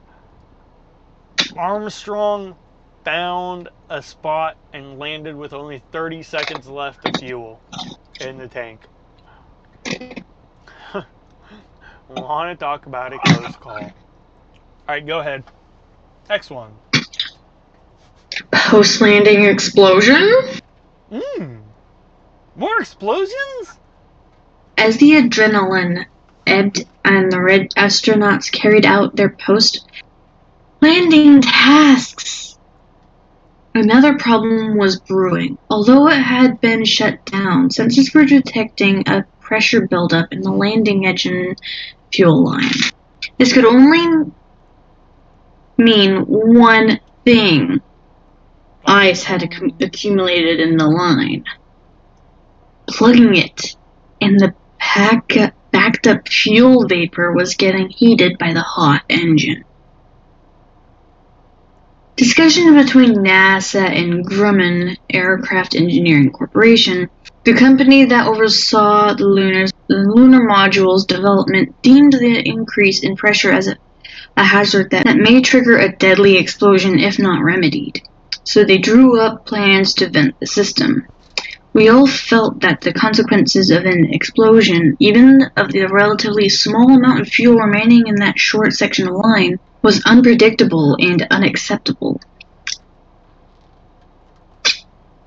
[1.58, 2.58] Armstrong
[3.04, 7.62] found a spot and landed with only 30 seconds left of fuel
[8.22, 8.82] in the tank.
[12.10, 13.74] Want to talk about a close call?
[13.76, 13.92] All
[14.88, 15.44] right, go ahead.
[16.30, 16.74] Next one.
[18.52, 20.32] Post landing explosion?
[21.12, 21.62] Mmm.
[22.56, 23.78] More explosions?
[24.78, 26.06] As the adrenaline
[26.46, 29.88] ebbed and the red astronauts carried out their post
[30.82, 32.53] landing tasks,
[33.76, 35.58] another problem was brewing.
[35.70, 41.06] Although it had been shut down, sensors were detecting a pressure buildup in the landing
[41.06, 41.56] engine
[42.12, 42.72] fuel line.
[43.38, 44.32] This could only
[45.78, 47.82] mean one thing
[48.86, 51.46] ice had accu- accumulated in the line.
[52.88, 53.76] Plugging it,
[54.22, 59.64] and the pack- backed up fuel vapor was getting heated by the hot engine.
[62.16, 67.10] Discussion between NASA and Grumman Aircraft Engineering Corporation,
[67.44, 73.68] the company that oversaw the lunar, lunar module's development, deemed the increase in pressure as
[73.68, 73.78] a,
[74.38, 78.02] a hazard that, that may trigger a deadly explosion if not remedied
[78.44, 81.08] so they drew up plans to vent the system.
[81.74, 87.22] We all felt that the consequences of an explosion, even of the relatively small amount
[87.22, 92.20] of fuel remaining in that short section of line, was unpredictable and unacceptable.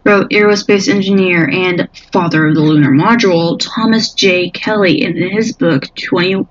[0.02, 4.50] Wrote aerospace engineer and father of the lunar module Thomas J.
[4.50, 6.46] Kelly in his book 20,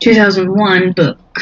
[0.00, 1.40] 2001 book.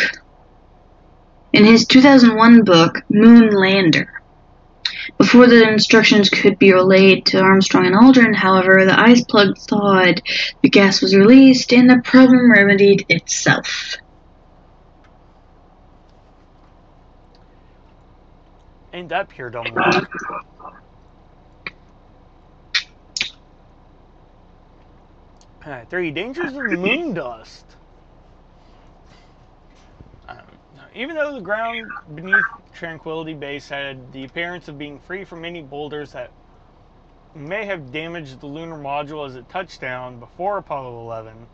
[1.53, 4.23] In his 2001 book, Moon Lander.
[5.19, 10.23] Before the instructions could be relayed to Armstrong and Aldrin, however, the ice plug thawed,
[10.62, 13.97] the gas was released, and the problem remedied itself.
[19.03, 20.09] That pure dumb luck?
[25.66, 27.64] Alright, three dangers of moon dust.
[30.28, 30.38] Um,
[30.95, 35.61] even though the ground beneath Tranquility Base had the appearance of being free from any
[35.61, 36.30] boulders that
[37.34, 41.47] may have damaged the lunar module as it touched down before Apollo 11,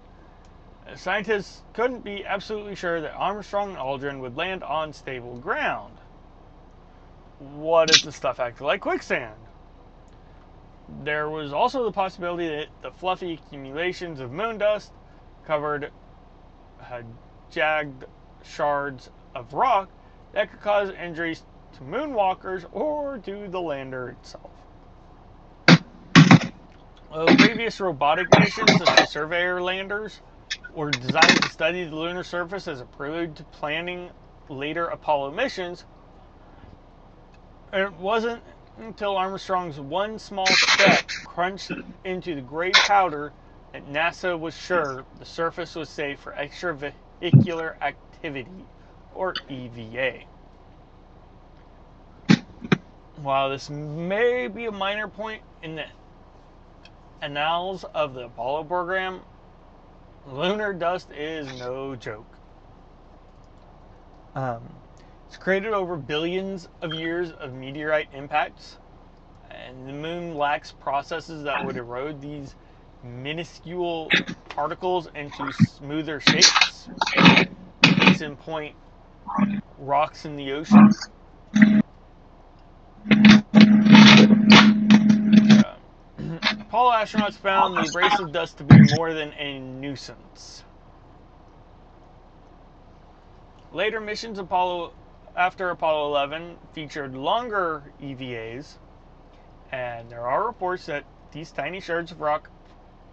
[0.87, 6.00] uh, scientists couldn't be absolutely sure that Armstrong and Aldrin would land on stable ground.
[7.41, 9.35] What if the stuff acted like quicksand?
[11.05, 14.93] there was also the possibility that the fluffy accumulations of moon dust
[15.47, 15.91] covered
[17.51, 18.05] jagged
[18.45, 19.89] shards of rock
[20.33, 24.51] that could cause injuries to moonwalkers or to the lander itself.
[27.13, 30.21] Uh, previous robotic missions, such as Surveyor landers,
[30.75, 34.11] were designed to study the lunar surface as a prelude to planning
[34.49, 35.85] later Apollo missions.
[37.73, 38.43] It wasn't
[38.79, 41.71] until Armstrong's one small step crunched
[42.05, 43.33] into the gray powder
[43.73, 48.67] that NASA was sure the surface was safe for extravehicular activity,
[49.15, 50.25] or EVA.
[53.23, 55.87] While this may be a minor point in the
[57.23, 59.21] annals of the Apollo program,
[60.27, 62.27] lunar dust is no joke.
[64.35, 64.63] Um,
[65.31, 68.79] it's created over billions of years of meteorite impacts,
[69.49, 72.57] and the moon lacks processes that would erode these
[73.05, 74.11] minuscule
[74.49, 76.89] particles into smoother shapes.
[77.81, 78.75] Case in point,
[79.79, 80.91] rocks in the ocean.
[81.55, 81.83] Uh,
[86.61, 90.65] Apollo astronauts found the abrasive dust to be more than a nuisance.
[93.73, 94.95] Later missions Apollo
[95.41, 98.77] after Apollo 11 featured longer EVAs,
[99.73, 102.51] and there are reports that these tiny shards of rock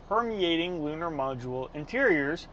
[0.09, 2.49] permeating lunar module interiors,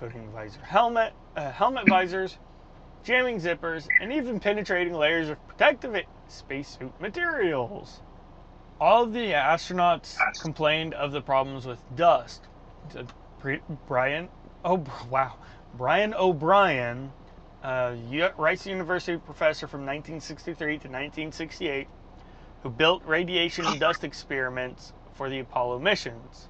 [0.00, 2.38] coating visor helmet, uh, helmet visors,
[3.04, 5.94] jamming zippers, and even penetrating layers of protective
[6.26, 8.00] spacesuit materials.
[8.80, 12.42] All of the astronauts complained of the problems with dust.
[13.86, 14.28] Brian,
[14.64, 15.34] oh wow,
[15.76, 17.12] Brian O'Brien
[17.64, 17.96] uh,
[18.36, 21.88] Rice University professor from 1963 to 1968
[22.62, 26.48] who built radiation and dust experiments for the Apollo missions.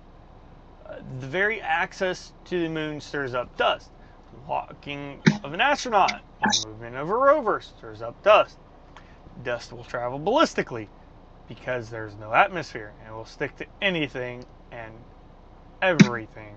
[0.87, 3.91] Uh, the very access to the moon stirs up dust.
[4.49, 8.59] Walking of an astronaut, the movement of a rover stirs up dust.
[9.45, 10.89] Dust will travel ballistically
[11.49, 14.93] because there's no atmosphere and will stick to anything and
[15.81, 16.57] everything.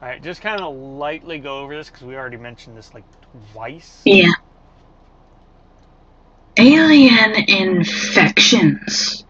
[0.00, 3.04] All right, just kind of lightly go over this because we already mentioned this like
[3.52, 4.02] twice.
[4.04, 4.32] Yeah.
[6.58, 9.24] Alien infections.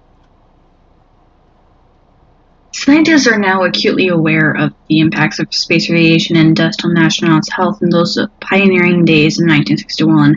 [2.73, 7.51] Scientists are now acutely aware of the impacts of space radiation and dust on astronauts'
[7.51, 10.37] health in those pioneering days in 1961.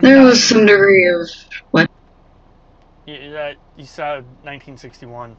[0.00, 1.28] There was some degree of
[1.70, 1.90] what?
[3.06, 5.36] Yeah, uh, that you said 1961.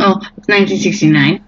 [0.00, 0.14] Oh,
[0.46, 1.44] 1969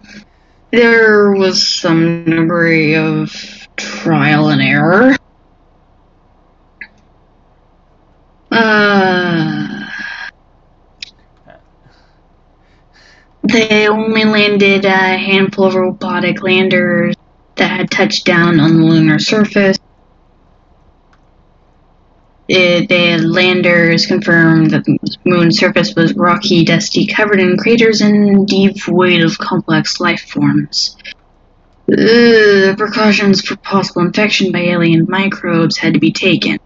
[0.72, 3.32] there was some degree of
[3.76, 5.16] trial and error.
[8.50, 9.86] Uh,
[13.42, 17.14] they only landed a handful of robotic landers
[17.56, 19.78] that had touched down on the lunar surface.
[22.48, 29.22] The landers confirmed that the moon's surface was rocky, dusty, covered in craters, and devoid
[29.22, 30.96] of complex life forms.
[31.88, 36.58] Precautions for possible infection by alien microbes had to be taken.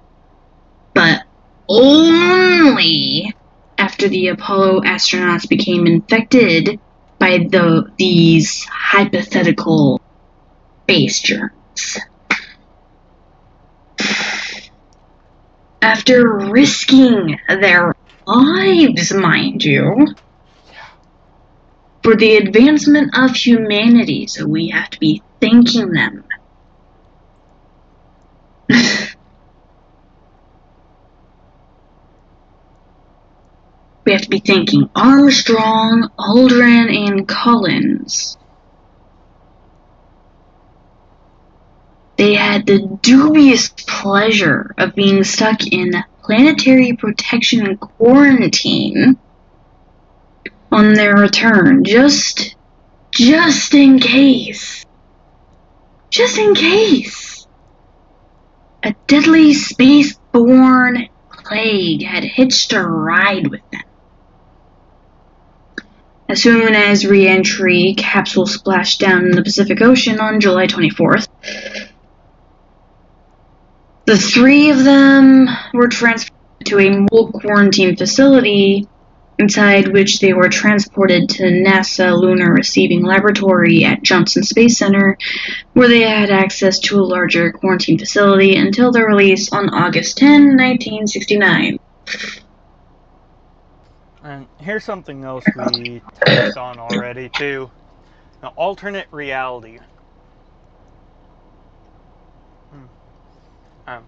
[0.94, 1.22] But
[1.68, 3.34] only
[3.78, 6.78] after the Apollo astronauts became infected
[7.18, 10.00] by the, these hypothetical
[10.86, 11.98] base germs.
[15.82, 17.94] After risking their
[18.26, 20.06] lives, mind you,
[22.02, 24.26] for the advancement of humanity.
[24.26, 26.24] So we have to be thanking them.
[28.68, 28.76] we
[34.12, 38.36] have to be thanking Armstrong, Aldrin, and Collins
[42.20, 49.16] They had the dubious pleasure of being stuck in planetary protection quarantine
[50.70, 52.56] on their return, just,
[53.10, 54.84] just in case.
[56.10, 57.46] Just in case.
[58.82, 63.80] A deadly space-borne plague had hitched a ride with them.
[66.28, 71.26] As soon as re-entry capsule splashed down in the Pacific Ocean on July 24th,
[74.10, 76.34] the three of them were transferred
[76.64, 78.88] to a mobile quarantine facility,
[79.38, 85.16] inside which they were transported to NASA Lunar Receiving Laboratory at Johnson Space Center,
[85.74, 90.56] where they had access to a larger quarantine facility until their release on August 10,
[90.56, 91.78] 1969.
[94.24, 97.70] And here's something else we touched on already too.
[98.42, 99.78] An alternate reality.
[103.90, 104.04] Um,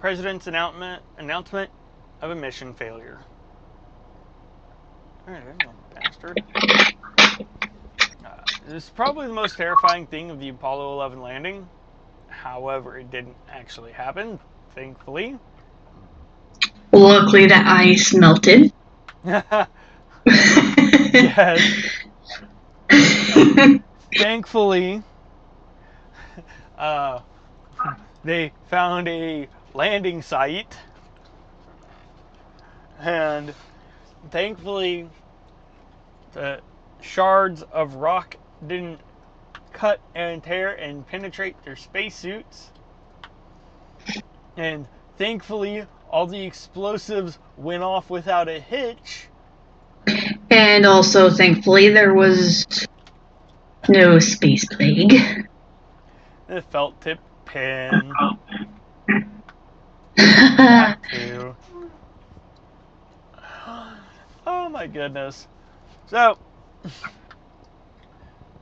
[0.00, 1.70] president's announcement announcement
[2.22, 3.18] of a mission failure.
[5.28, 6.42] You go, bastard.
[6.56, 8.30] Uh,
[8.66, 11.68] this is probably the most terrifying thing of the Apollo 11 landing.
[12.28, 14.38] However, it didn't actually happen,
[14.74, 15.36] thankfully.
[16.92, 18.72] Luckily, the ice melted.
[19.24, 19.68] yes.
[24.14, 25.02] Thankfully,
[26.78, 27.20] uh,
[28.24, 30.76] they found a landing site,
[33.00, 33.54] and
[34.30, 35.08] thankfully,
[36.32, 36.60] the
[37.00, 39.00] shards of rock didn't
[39.72, 42.70] cut and tear and penetrate their spacesuits.
[44.56, 49.28] And thankfully, all the explosives went off without a hitch.
[50.50, 52.66] and also, thankfully, there was
[53.88, 55.48] no space plague.
[56.46, 57.18] The felt tip
[57.52, 58.16] too.
[64.46, 65.48] Oh my goodness.
[66.06, 66.38] So,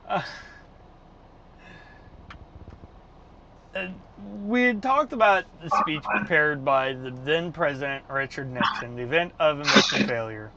[0.07, 0.21] uh,
[4.17, 9.33] we had talked about the speech prepared by the then President Richard Nixon, the event
[9.39, 10.53] of a mission failure.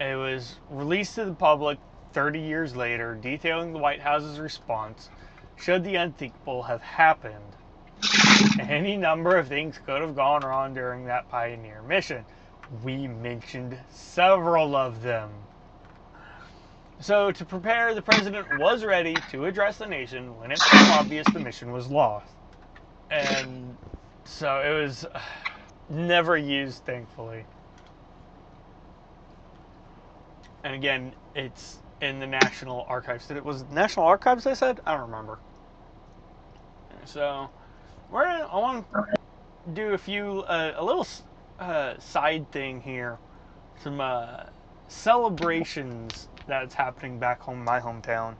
[0.00, 1.78] It was released to the public
[2.12, 5.10] 30 years later, detailing the White House's response
[5.62, 7.56] should the unthinkable have happened.
[8.58, 12.26] Any number of things could have gone wrong during that pioneer mission.
[12.68, 15.48] We mentioned several of them.
[17.00, 21.30] So, to prepare, the president was ready to address the nation when it became obvious
[21.30, 22.36] the mission was lost.
[23.10, 23.78] And
[24.26, 25.20] so it was uh,
[25.88, 27.46] never used, thankfully.
[30.64, 33.26] And again, it's in the National Archives.
[33.28, 34.46] Did it was National Archives?
[34.46, 35.42] I said I don't remember.
[37.04, 37.50] So,
[38.10, 39.04] we're gonna, I want to
[39.74, 41.06] do a few uh, a little
[41.58, 43.18] uh, side thing here,
[43.82, 44.44] some uh,
[44.88, 48.34] celebrations that's happening back home in my hometown.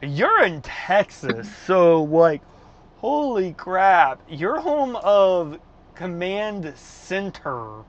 [0.00, 2.40] You're in Texas, so like,
[2.98, 4.22] holy crap!
[4.28, 5.58] You're home of
[5.94, 7.82] Command Center.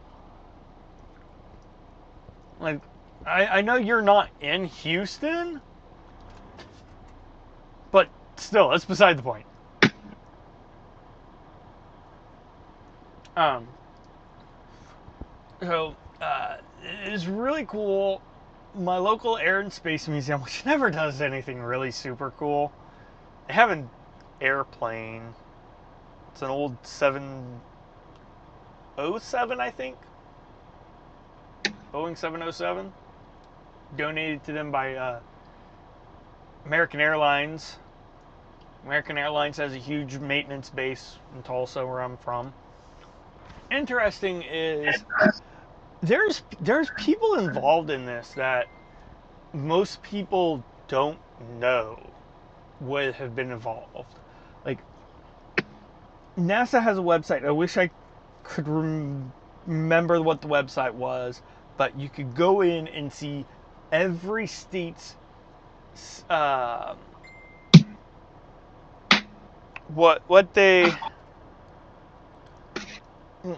[2.59, 2.81] Like,
[3.25, 5.61] I, I know you're not in Houston,
[7.91, 9.45] but still, that's beside the point.
[13.39, 13.67] Um,
[15.61, 16.57] so, uh,
[17.05, 18.21] it's really cool.
[18.75, 22.73] My local Air and Space Museum, which never does anything really super cool,
[23.47, 23.89] they have an
[24.41, 25.33] airplane.
[26.33, 29.95] It's an old 707, I think.
[31.93, 32.91] Boeing 707
[33.95, 35.21] donated to them by uh,
[36.65, 37.77] American Airlines.
[38.85, 42.53] American Airlines has a huge maintenance base in Tulsa, where I'm from.
[43.71, 45.03] Interesting is
[46.01, 48.67] there's there's people involved in this that
[49.53, 51.19] most people don't
[51.59, 51.99] know
[52.81, 54.19] would have been involved.
[54.65, 54.79] Like
[56.37, 57.45] NASA has a website.
[57.45, 57.91] I wish I
[58.43, 59.33] could rem-
[59.67, 61.41] remember what the website was,
[61.77, 63.45] but you could go in and see
[63.91, 65.15] every state's
[66.29, 66.95] uh,
[69.89, 70.93] what what they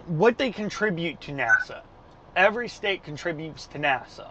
[0.06, 1.82] what they contribute to NASA.
[2.36, 4.30] Every state contributes to NASA,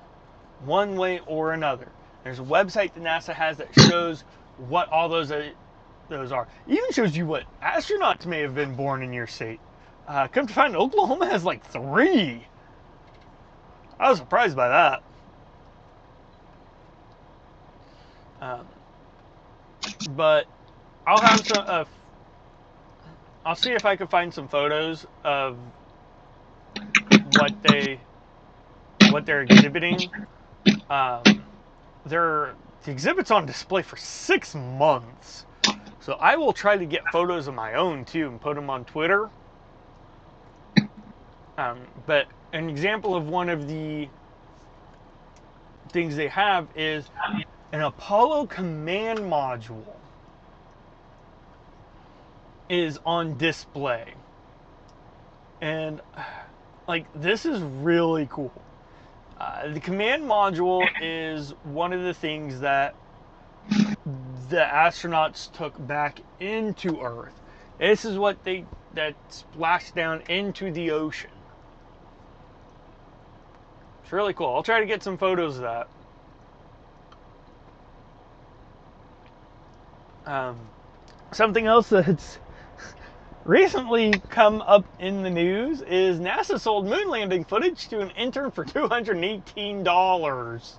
[0.65, 1.89] one way or another.
[2.23, 4.23] There's a website that NASA has that shows
[4.57, 5.49] what all those uh,
[6.09, 6.47] those are.
[6.67, 9.59] Even shows you what astronauts may have been born in your state.
[10.07, 12.45] Uh, come to find, Oklahoma has like three.
[13.99, 15.03] I was surprised by that.
[18.41, 18.67] Um,
[20.15, 20.47] but
[21.05, 21.63] I'll have some.
[21.67, 21.85] Uh,
[23.45, 25.57] I'll see if I can find some photos of
[27.37, 27.99] what they
[29.09, 29.99] what they're exhibiting.
[30.89, 31.23] Um,
[32.05, 32.53] they're
[32.83, 35.45] the exhibit's on display for six months,
[35.99, 38.85] so I will try to get photos of my own too and put them on
[38.85, 39.29] Twitter.
[41.57, 44.07] Um, but an example of one of the
[45.91, 47.09] things they have is
[47.71, 50.00] an Apollo command module
[52.71, 54.13] is on display.
[55.59, 55.99] And
[56.87, 58.53] like this is really cool.
[59.37, 62.95] Uh, the command module is one of the things that
[64.49, 67.33] the astronauts took back into Earth.
[67.77, 71.29] This is what they that splashed down into the ocean.
[74.03, 74.55] It's really cool.
[74.55, 75.87] I'll try to get some photos of that.
[80.25, 80.59] Um,
[81.31, 82.39] something else that's
[83.45, 88.51] recently come up in the news is NASA sold moon landing footage to an intern
[88.51, 90.73] for $218.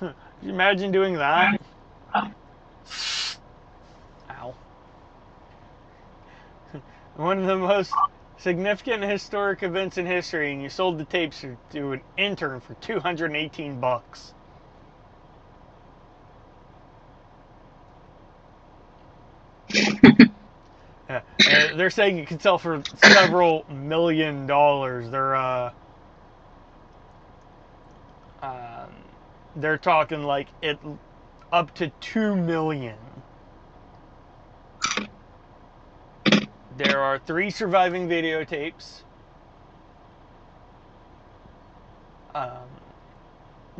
[0.00, 1.60] Can you imagine doing that?
[4.30, 4.54] Ow.
[7.16, 7.92] One of the most
[8.38, 13.80] significant historic events in history, and you sold the tapes to an intern for 218
[13.80, 14.32] bucks.
[21.76, 25.10] They're saying it could sell for several million dollars.
[25.10, 25.72] They're uh,
[28.42, 28.90] um,
[29.56, 30.78] they're talking like it
[31.52, 32.96] up to two million.
[36.76, 39.02] There are three surviving videotapes.
[42.34, 42.68] Um,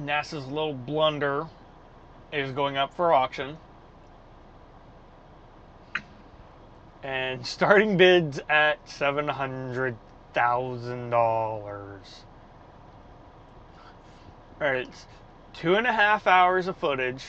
[0.01, 1.47] NASA's little blunder
[2.33, 3.57] is going up for auction.
[7.03, 9.97] And starting bids at seven hundred
[10.35, 12.25] thousand dollars.
[14.61, 15.07] Alright, it's
[15.55, 17.25] two and a half hours of footage.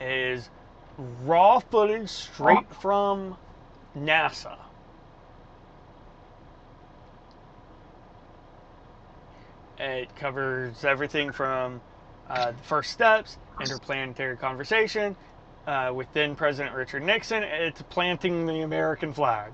[0.00, 0.50] It is
[1.24, 3.36] raw footage straight from
[3.96, 4.56] NASA.
[9.78, 11.80] It covers everything from
[12.28, 15.16] uh, the first steps, interplanetary conversation,
[15.66, 17.42] uh, with then President Richard Nixon.
[17.42, 19.52] It's planting the American flag.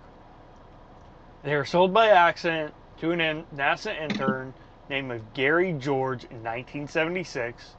[1.42, 4.52] They were sold by accident to an NASA intern
[4.88, 7.76] named Gary George in 1976,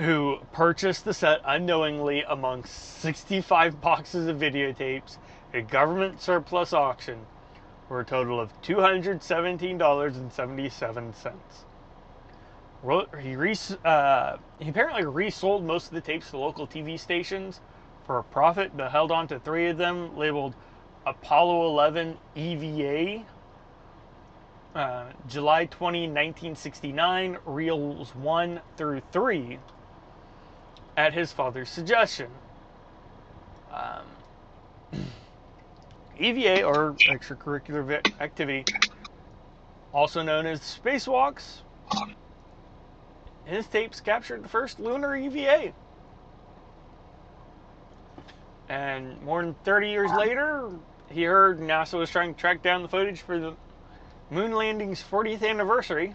[0.00, 5.18] who purchased the set unknowingly among 65 boxes of videotapes
[5.52, 7.24] at a government surplus auction
[7.88, 11.44] for a total of $217.77
[13.20, 13.36] he
[13.84, 17.60] uh, he apparently resold most of the tapes to local TV stations
[18.06, 20.54] for a profit, but held on to three of them labeled
[21.06, 23.24] Apollo 11 EVA.
[24.74, 29.58] Uh, July 20, 1969, reels 1 through 3
[30.96, 32.30] at his father's suggestion.
[33.70, 34.06] Um,
[36.18, 38.64] EVA, or extracurricular activity,
[39.92, 41.60] also known as spacewalks,
[43.44, 45.72] his tapes captured the first lunar EVA.
[48.68, 50.70] And more than 30 years later,
[51.10, 53.54] he heard NASA was trying to track down the footage for the
[54.30, 56.14] moon landing's 40th anniversary.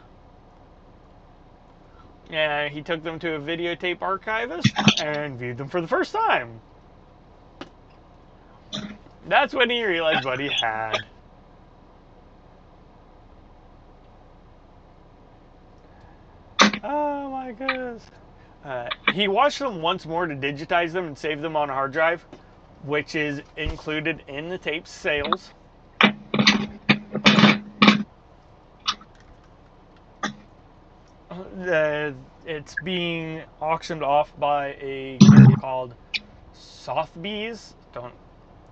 [2.30, 6.60] And he took them to a videotape archivist and viewed them for the first time.
[9.28, 11.06] That's when he realized what he had.
[16.84, 18.04] Oh my goodness.
[18.64, 21.94] Uh, he watched them once more to digitize them and save them on a hard
[21.94, 22.22] drive,
[22.84, 25.52] which is included in the tape's sales.
[31.30, 32.12] Uh,
[32.46, 35.96] it's being auctioned off by a group called
[36.54, 37.76] Sotheby's.
[37.94, 38.14] Don't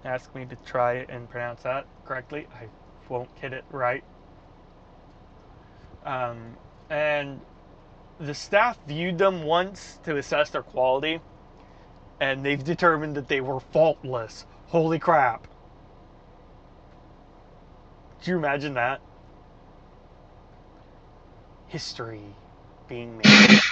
[0.03, 2.47] ask me to try and pronounce that correctly.
[2.53, 2.67] I
[3.09, 4.03] won't get it right.
[6.05, 6.55] Um,
[6.89, 7.41] and
[8.19, 11.19] the staff viewed them once to assess their quality,
[12.19, 14.45] and they've determined that they were faultless.
[14.67, 15.47] Holy crap.
[18.23, 19.01] Do you imagine that?
[21.67, 22.21] History
[22.87, 23.59] being made.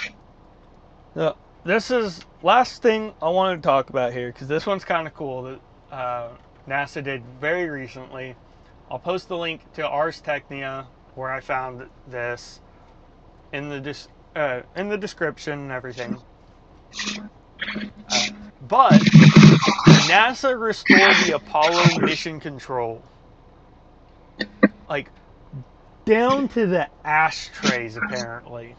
[1.16, 5.06] Now, this is last thing I wanted to talk about here because this one's kind
[5.06, 5.60] of cool that
[5.92, 6.28] uh,
[6.68, 8.34] NASA did very recently.
[8.90, 12.60] I'll post the link to Ars Technica where I found this
[13.52, 13.78] in the
[14.34, 16.20] uh, in the description and everything.
[18.10, 18.28] Uh,
[18.68, 19.00] but
[20.06, 23.02] NASA restored the Apollo mission control,
[24.88, 25.10] like
[26.04, 27.96] down to the ashtrays.
[27.96, 28.76] Apparently,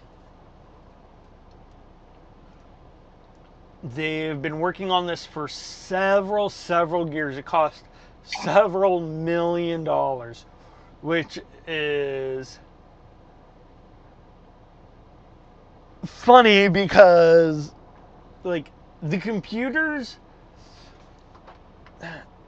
[3.83, 7.37] they've been working on this for several, several years.
[7.37, 7.83] It cost
[8.23, 10.45] several million dollars,
[11.01, 12.59] which is
[16.05, 17.73] funny because
[18.43, 18.71] like
[19.01, 20.17] the computers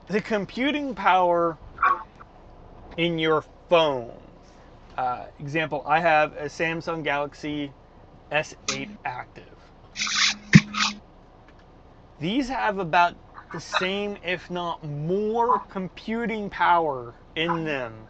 [0.08, 1.58] the computing power
[2.98, 4.14] in your phone.
[4.98, 7.72] Uh, example i have a samsung galaxy
[8.32, 9.58] s8 active.
[12.20, 13.16] These have about
[13.52, 18.08] the same if not more computing power in them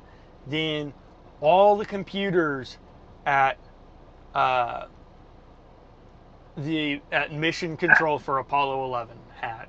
[0.47, 0.93] than
[1.41, 2.77] all the computers
[3.25, 3.57] at
[4.33, 4.85] uh,
[6.57, 7.01] the
[7.31, 9.67] mission control for Apollo 11 had.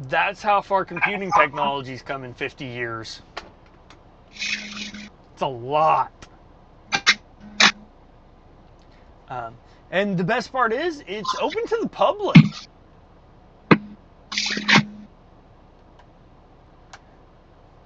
[0.00, 3.20] That's how far computing technology's come in 50 years.
[4.30, 6.12] It's a lot.
[9.28, 9.54] Um,
[9.90, 12.36] and the best part is, it's open to the public.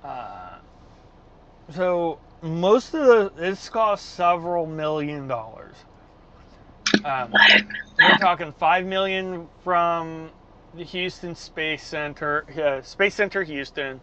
[0.05, 0.59] Uh,
[1.75, 5.75] so most of the this costs several million dollars.
[7.05, 7.33] Um,
[7.99, 10.31] we're talking five million from
[10.75, 14.01] the Houston Space Center, uh, Space Center Houston.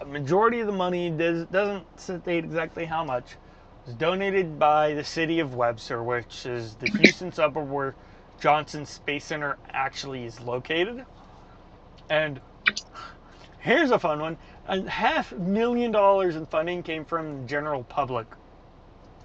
[0.00, 3.36] A majority of the money does, doesn't state exactly how much.
[3.84, 7.94] Was donated by the city of Webster, which is the Houston suburb where
[8.40, 11.04] Johnson Space Center actually is located.
[12.08, 12.40] And
[13.58, 14.38] here's a fun one:
[14.68, 18.26] a half million dollars in funding came from the general public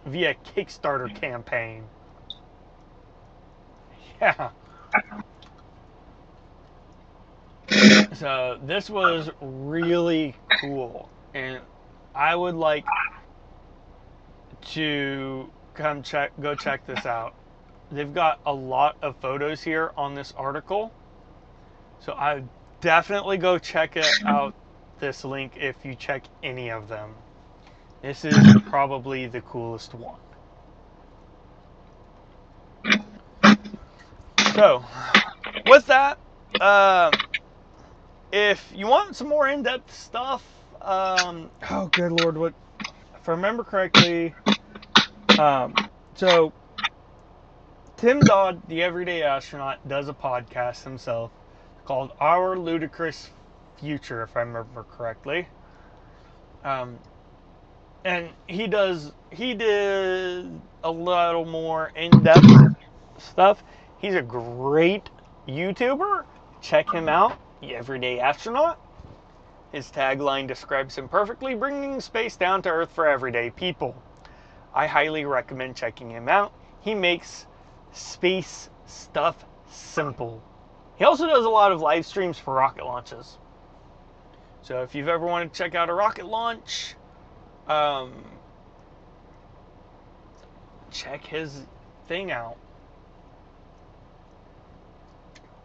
[0.05, 1.85] via Kickstarter campaign.
[4.21, 4.49] Yeah.
[8.13, 11.59] So this was really cool, and
[12.15, 12.85] I would like
[14.71, 17.35] to come check, go check this out.
[17.91, 20.91] They've got a lot of photos here on this article,
[21.99, 22.43] so I
[22.81, 24.55] definitely go check it out.
[24.99, 27.13] This link if you check any of them.
[28.01, 28.35] This is
[28.65, 30.19] probably the coolest one.
[34.57, 34.83] So,
[35.67, 36.17] with that,
[36.59, 37.11] uh,
[38.31, 40.43] if you want some more in-depth stuff,
[40.81, 44.33] um, oh good lord, what if I remember correctly?
[45.37, 45.75] Um,
[46.15, 46.51] so
[47.97, 51.29] Tim Dodd, the everyday astronaut, does a podcast himself
[51.85, 53.29] called Our Ludicrous
[53.79, 55.47] Future, if I remember correctly.
[56.63, 56.97] Um,
[58.03, 60.49] and he does he did
[60.83, 62.75] a little more in-depth
[63.19, 63.61] stuff.
[63.99, 65.09] He's a great
[65.47, 66.25] YouTuber.
[66.61, 68.79] Check him out, the Everyday Astronaut.
[69.71, 74.01] His tagline describes him perfectly, bringing space down to Earth for everyday people.
[74.73, 76.53] I highly recommend checking him out.
[76.81, 77.47] He makes
[77.91, 80.41] space stuff simple.
[80.97, 83.37] He also does a lot of live streams for rocket launches.
[84.61, 86.95] So if you've ever wanted to check out a rocket launch,
[87.67, 88.13] um,
[90.91, 91.65] check his
[92.07, 92.57] thing out.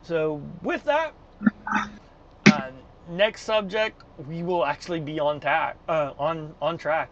[0.02, 1.14] So with that,
[2.46, 2.70] uh,
[3.10, 7.10] next subject we will actually be on tack, uh, on on track.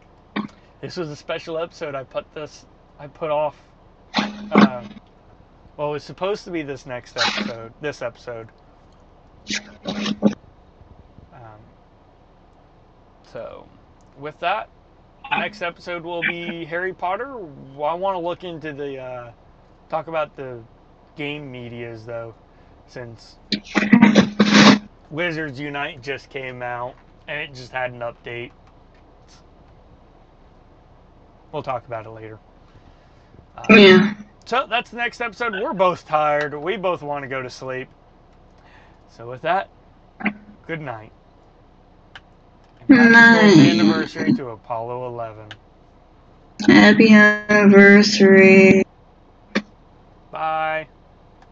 [0.80, 1.94] This was a special episode.
[1.94, 2.64] I put this,
[2.98, 3.56] I put off.
[4.16, 4.82] Uh,
[5.76, 8.48] well, it was supposed to be this next episode, this episode.
[11.32, 11.60] Um,
[13.32, 13.66] so,
[14.18, 14.68] with that,
[15.30, 17.36] next episode will be Harry Potter.
[17.36, 19.32] I want to look into the, uh,
[19.88, 20.60] talk about the
[21.16, 22.34] game medias though,
[22.90, 23.36] since
[25.10, 26.94] Wizards Unite just came out
[27.28, 28.50] and it just had an update.
[31.52, 32.38] We'll talk about it later.
[33.56, 34.14] Uh, Yeah.
[34.44, 35.52] so that's the next episode.
[35.54, 36.54] We're both tired.
[36.54, 37.88] We both want to go to sleep.
[39.08, 39.68] So with that,
[40.66, 41.12] good night.
[42.88, 43.56] Night.
[43.56, 45.48] anniversary to Apollo 11.
[46.66, 48.82] Happy anniversary.
[50.30, 50.88] Bye.